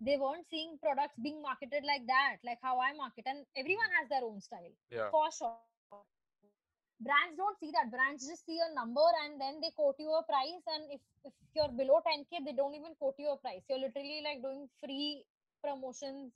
[0.00, 4.08] they weren't seeing products being marketed like that like how i market and everyone has
[4.08, 5.08] their own style Yeah.
[5.10, 5.56] for sure
[7.00, 7.90] brands don't see that.
[7.90, 11.32] Brands just see a number and then they quote you a price and if, if
[11.54, 13.62] you're below 10k they don't even quote you a price.
[13.68, 15.24] You're literally like doing free
[15.62, 16.32] promotions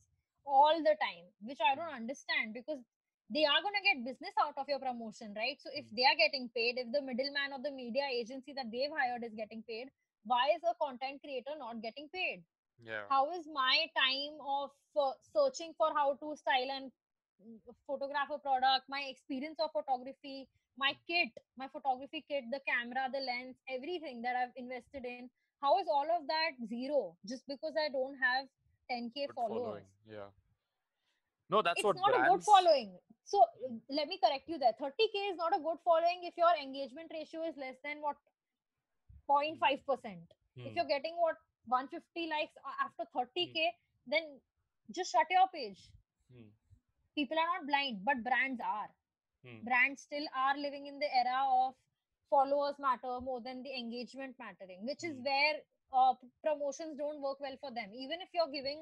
[0.46, 2.80] all the time which i don't understand because
[3.30, 5.60] they are going to get business out of your promotion right?
[5.60, 5.96] So if Mm.
[5.96, 9.34] they are getting paid if the middleman or the media agency that they've hired is
[9.34, 9.90] getting paid
[10.24, 12.44] why is a content creator not getting paid?
[12.82, 13.04] Yeah.
[13.08, 16.90] how is my time of uh, searching for how to style and
[17.86, 23.22] photograph a product my experience of photography my kit my photography kit the camera the
[23.22, 25.30] lens everything that i've invested in
[25.62, 28.46] how is all of that zero just because i don't have
[28.90, 29.84] 10k Good followers?
[29.84, 29.88] following.
[30.08, 30.30] Yeah.
[31.50, 32.92] No, that's it's what not a good following.
[33.24, 33.44] So
[33.90, 34.72] let me correct you there.
[34.80, 38.16] 30k is not a good following if your engagement ratio is less than what?
[39.28, 40.24] 0.5 percent.
[40.56, 40.66] Hmm.
[40.66, 41.36] if you're getting what?
[41.68, 42.00] 150
[42.32, 43.68] likes after 30k
[44.08, 44.40] then
[44.94, 45.80] just shut your page.
[46.32, 46.48] Hmm.
[47.18, 48.90] People are not blind but brands are
[49.42, 49.68] Hmm.
[49.68, 51.74] brands still are living in the era of
[52.30, 55.24] followers matter more than the engagement mattering which is Hmm.
[55.28, 55.56] where
[55.92, 56.14] uh,
[56.44, 58.80] promotions don't work well for them even if you're giving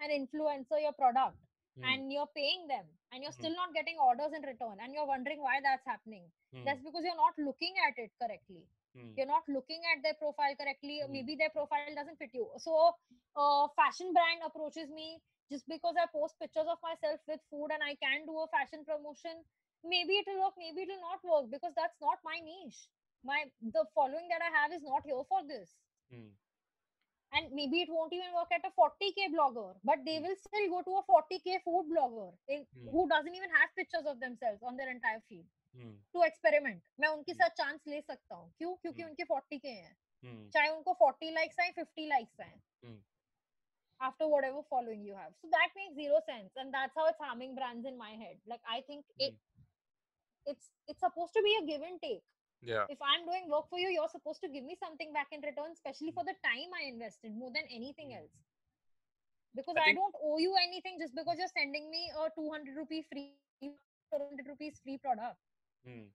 [0.00, 1.36] an influencer your product
[1.76, 1.94] Hmm.
[1.94, 3.40] and you're paying them and you're Mhm.
[3.40, 6.66] still not getting orders in return and you're wondering why that's happening Hmm.
[6.66, 9.14] that's because you're not looking at it correctly Hmm.
[9.16, 12.80] you're not looking at their profile correctly maybe their profile doesn't fit you so
[13.30, 15.18] a fashion brand approaches me
[15.51, 18.85] just because i post pictures of myself with food and i can do a fashion
[18.85, 19.43] promotion
[19.83, 22.81] maybe it'll work maybe it'll not work because that's not my niche
[23.23, 23.43] my
[23.77, 25.75] the following that i have is not here for this
[26.09, 26.29] Hmm.
[27.31, 30.81] and maybe it won't even work at a 40k blogger but they will still go
[30.81, 32.89] to a 40k food blogger in, Hmm.
[32.89, 35.95] who doesn't even have pictures of themselves on their entire feed Hmm.
[36.13, 37.41] to experiment मैं उनके Hmm.
[37.41, 39.09] साथ chance ले सकता हूँ क्यों क्योंकि Hmm.
[39.09, 40.43] उनके 40k हैं Hmm.
[40.53, 42.55] चाहे उनको 40 likes आए 50 likes आए
[42.85, 42.99] Hmm.
[44.00, 47.54] After whatever following you have so that makes zero sense and that's how it's harming
[47.54, 49.34] brands in my head like i think it
[50.46, 52.22] it's it's supposed to be a give and take
[52.68, 52.84] Yeah.
[52.92, 55.72] if i'm doing work for you you're supposed to give me something back in return
[55.76, 58.18] especially for the time i invested more than anything Mm.
[58.20, 58.36] else
[59.58, 62.76] because I i, think- don't owe you anything just because you're sending me a 200
[62.80, 63.28] rupee free
[64.10, 65.38] 400 rupees free product
[65.86, 66.08] Hmm.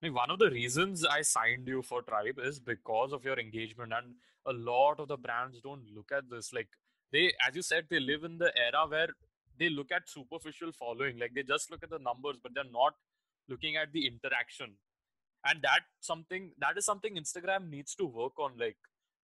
[0.00, 3.38] I mean, one of the reasons I signed you for Tribe is because of your
[3.38, 4.14] engagement, and
[4.46, 6.52] a lot of the brands don't look at this.
[6.52, 6.68] Like
[7.12, 9.08] they, as you said, they live in the era where
[9.58, 11.18] they look at superficial following.
[11.18, 12.94] Like they just look at the numbers, but they're not
[13.48, 14.74] looking at the interaction.
[15.44, 18.52] And that something that is something Instagram needs to work on.
[18.56, 18.76] Like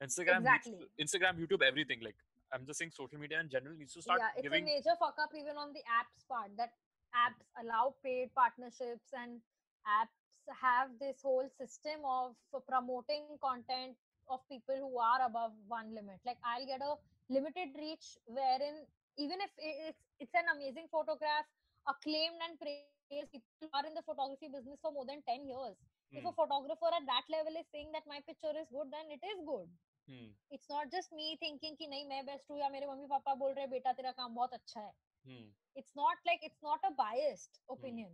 [0.02, 0.72] Instagram, Exactly.
[0.72, 2.00] to, Instagram, YouTube, everything.
[2.02, 2.16] Like
[2.52, 4.64] I'm just saying, social media in general needs to start yeah it's giving.
[4.64, 6.70] a major fuck up even on the apps part that
[7.14, 9.38] apps allow paid partnerships and
[9.86, 10.18] apps
[10.48, 12.34] have this whole system of
[12.68, 13.96] promoting content
[14.28, 16.20] of people who are above one limit.
[16.24, 16.94] Like i'll get a
[17.28, 18.84] limited reach wherein
[19.16, 21.46] even if it's it's an amazing photograph
[21.88, 25.76] acclaimed and praised people are in the photography business for more than 10 years.
[26.12, 26.38] If a hmm.
[26.38, 29.68] photographer at that level is saying that my picture is good then it is good.
[30.08, 30.30] Hmm.
[30.50, 33.56] It's not just me thinking ki nahi main best hu ya mere mummy papa bol
[33.58, 34.94] rahe beta tera kaam bahut acha hai.
[35.28, 35.48] Hmm.
[35.74, 38.12] It's not like it's not a biased opinion.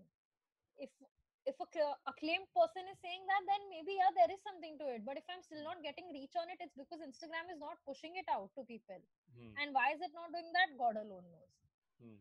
[0.78, 0.90] If
[1.50, 4.86] if a cl- acclaimed person is saying that then maybe yeah there is something to
[4.96, 7.80] it but if i'm still not getting reach on it it's because instagram is not
[7.90, 9.00] pushing it out to people
[9.36, 9.52] hmm.
[9.62, 11.48] and why is it not doing that god alone knows
[12.02, 12.18] Hmm.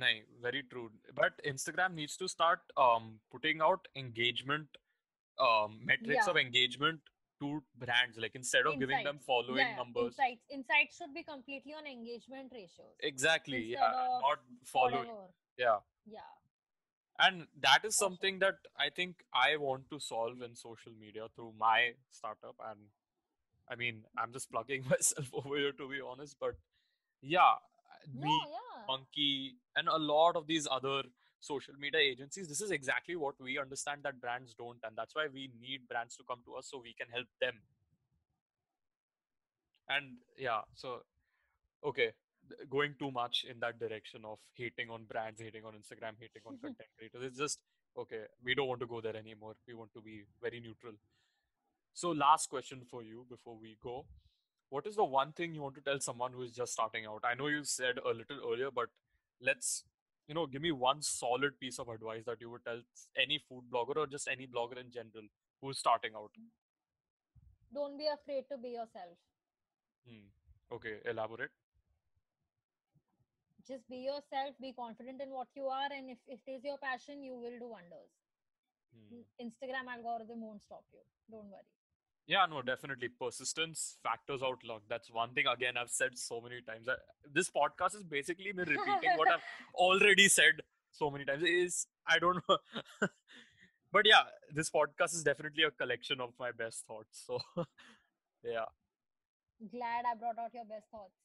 [0.00, 0.90] Nahin, very true.
[1.14, 4.68] But Instagram needs to start um, putting out engagement
[5.46, 6.30] um, metrics Yeah.
[6.30, 7.00] of engagement
[7.40, 8.18] to brands.
[8.18, 10.12] Like instead of giving them following yeah numbers.
[10.18, 13.62] insights insights should be completely on engagement ratios Exactly.
[13.72, 14.20] Instead Yeah.
[14.28, 15.08] Not following.
[15.08, 15.78] whatever Yeah.
[16.06, 16.30] yeah
[17.18, 21.54] And that is something that I think I want to solve in social media through
[21.58, 22.54] my startup.
[22.70, 22.78] And
[23.68, 26.36] I mean, I'm just plugging myself over here to be honest.
[26.40, 26.54] But
[27.20, 27.54] yeah,
[28.14, 31.02] me, yeah Monkey, and a lot of these other
[31.40, 34.78] social media agencies, this is exactly what we understand that brands don't.
[34.84, 37.54] And that's why we need brands to come to us so we can help them.
[39.88, 41.00] And yeah, so,
[41.84, 42.12] okay,
[42.70, 46.58] going too much in that direction of hating on brands, hating on Instagram, hating on
[46.62, 47.60] content creators, it's just,
[47.96, 49.54] okay, we don't want to go there anymore.
[49.66, 50.94] We want to be very neutral.
[51.94, 54.06] So, last question for you before we go.
[54.70, 57.22] What is the one thing you want to tell someone who is just starting out?
[57.24, 58.88] I know you said a little earlier, but
[59.40, 59.84] let's,
[60.26, 62.82] you know, give me one solid piece of advice that you would tell
[63.16, 65.26] any food blogger or just any blogger in general
[65.62, 66.30] who's starting out.
[67.72, 69.16] don't be afraid to be yourself
[70.08, 70.28] Hmm.
[70.72, 71.50] Okay, elaborate.
[73.68, 76.78] Just be yourself be confident in what you are and if, if it is your
[76.78, 78.10] passion you will do wonders
[78.96, 79.18] Hmm.
[79.44, 81.02] instagram algorithm won't stop you
[81.34, 81.74] don't worry
[82.32, 83.08] Yeah, no, definitely.
[83.20, 84.82] Persistence factors out luck.
[84.92, 86.90] That's one thing, again, I've said so many times.
[86.94, 86.96] I-
[87.36, 89.46] This podcast is basically me repeating what I've
[89.86, 90.60] already said
[91.00, 91.46] so many times.
[91.52, 91.78] Is
[92.16, 92.58] I don't know.
[93.98, 94.24] but yeah,
[94.60, 97.24] this podcast is definitely a collection of my best thoughts.
[97.30, 97.40] So,
[98.56, 98.68] yeah,
[99.78, 101.16] glad i brought out your best thoughts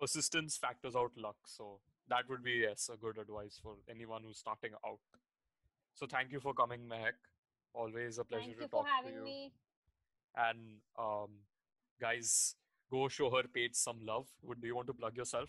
[0.00, 1.36] persistence factors out luck.
[1.44, 5.00] So, that would be, yes, a good advice for anyone who's starting out.
[5.94, 7.18] So, thank you for coming, Mahek.
[7.74, 9.24] Always a pleasure thank to talk to having you.
[9.24, 9.52] me
[10.36, 10.58] and
[10.98, 11.30] um,
[12.00, 12.54] guys
[12.90, 15.48] go show her page some love would do you want to plug yourself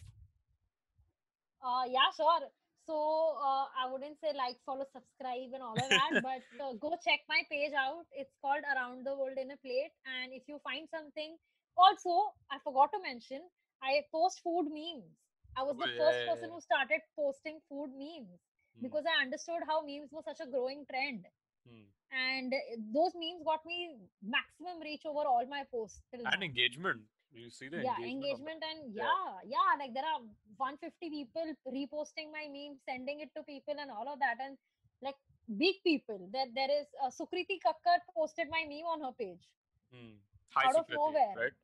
[1.61, 2.47] uh yeah sure
[2.85, 2.95] so
[3.43, 7.19] uh, i wouldn't say like follow subscribe and all of that but uh, go check
[7.29, 10.87] my page out it's called around the world in a plate and if you find
[10.89, 11.37] something
[11.75, 13.41] also i forgot to mention
[13.83, 15.15] i post food memes
[15.57, 16.55] i was Oh, the yeah, first yeah, person yeah.
[16.55, 18.39] who started posting food memes
[18.77, 21.25] Hmm, because i understood how memes were such a growing trend
[21.67, 21.85] hmm.
[22.11, 22.59] and uh,
[22.93, 26.31] those memes got me maximum reach over all my posts and now.
[26.41, 27.01] engagement
[27.33, 29.29] do you see the yeah engagement, engagement and Yeah.
[29.55, 30.21] yeah like there are
[30.57, 31.47] 150 people
[31.77, 34.57] reposting my meme sending it to people and all of that and
[35.01, 35.15] like
[35.57, 39.49] big people there there is uh, sukriti kakkar posted my meme on her page
[39.91, 40.15] hmm.
[40.55, 41.33] hi out of nowhere.
[41.43, 41.57] right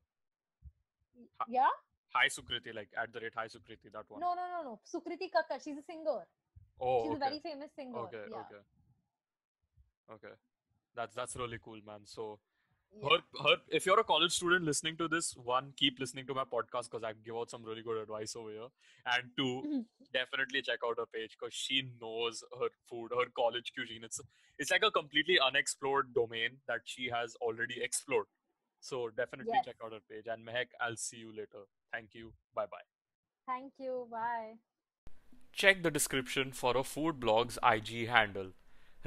[1.47, 1.74] yeah
[2.14, 4.22] hi sukriti like at the rate hi sukriti that one.
[4.22, 4.80] No no no no.
[4.93, 6.22] Sukriti kakkar she's a singer.
[6.80, 7.16] Oh she's okay.
[7.16, 8.64] a very famous singer okay yeah, okay.
[10.16, 10.36] Okay.
[10.95, 12.01] That's that's really cool man.
[12.05, 12.39] So
[12.95, 13.09] yeah.
[13.09, 16.43] her, her if you're a college student listening to this one keep listening to my
[16.43, 18.70] podcast because i give out some really good advice over here.
[19.05, 24.03] And two definitely check out her page because she knows her food her college cuisine.
[24.03, 24.22] It's
[24.59, 28.28] it's like a completely unexplored domain that she has already explored
[28.90, 29.66] So definitely Yes.
[29.66, 30.28] check out her page.
[30.28, 31.64] And Mahek, I'll see you later.
[31.92, 32.34] Thank you.
[32.54, 32.86] Bye bye.
[33.48, 34.08] Thank you.
[34.12, 34.56] Bye.
[35.54, 38.52] Check the description for a food blog's IG handle.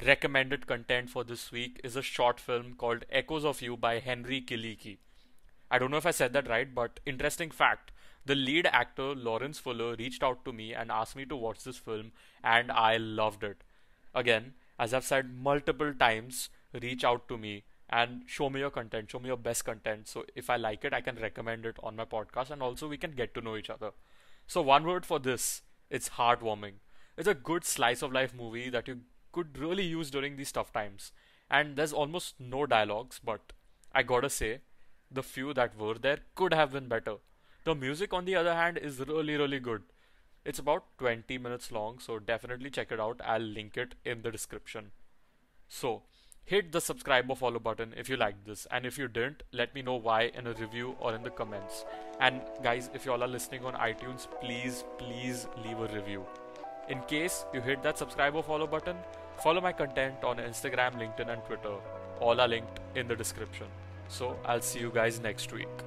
[0.03, 4.41] Recommended content for this week is a short film called Echoes of You by Henry
[4.41, 4.97] Kiliki.
[5.69, 7.91] I don't know if I said that right, but interesting fact
[8.25, 11.77] the lead actor Laurence Fuller reached out to me and asked me to watch this
[11.77, 12.11] film,
[12.43, 13.63] and I loved it.
[14.13, 19.11] Again, as I've said multiple times, reach out to me and show me your content,
[19.11, 20.07] show me your best content.
[20.07, 22.97] So if I like it, I can recommend it on my podcast, and also we
[22.97, 23.91] can get to know each other.
[24.45, 26.73] So, one word for this it's heartwarming.
[27.17, 30.71] It's a good slice of life movie that you could really use during these tough
[30.73, 31.11] times.
[31.49, 33.53] And there's almost no dialogues, but
[33.93, 34.59] I gotta say,
[35.09, 37.15] the few that were there could have been better.
[37.63, 39.83] The music, on the other hand, is really, really good.
[40.45, 43.21] It's about 20 minutes long, so definitely check it out.
[43.23, 44.91] I'll link it in the description.
[45.67, 46.03] So,
[46.47, 49.75] hit the subscribe or follow button if you liked this, and if you didn't, let
[49.75, 51.83] me know why in a review or in the comments.
[52.21, 56.25] And guys, if you all are listening on iTunes, please, please leave a review.
[56.87, 58.95] In case you hit that subscribe or follow button,
[59.43, 61.75] follow my content on Instagram, LinkedIn, and Twitter.
[62.21, 63.67] All are linked in the description.
[64.07, 65.86] So, I'll see you guys next week.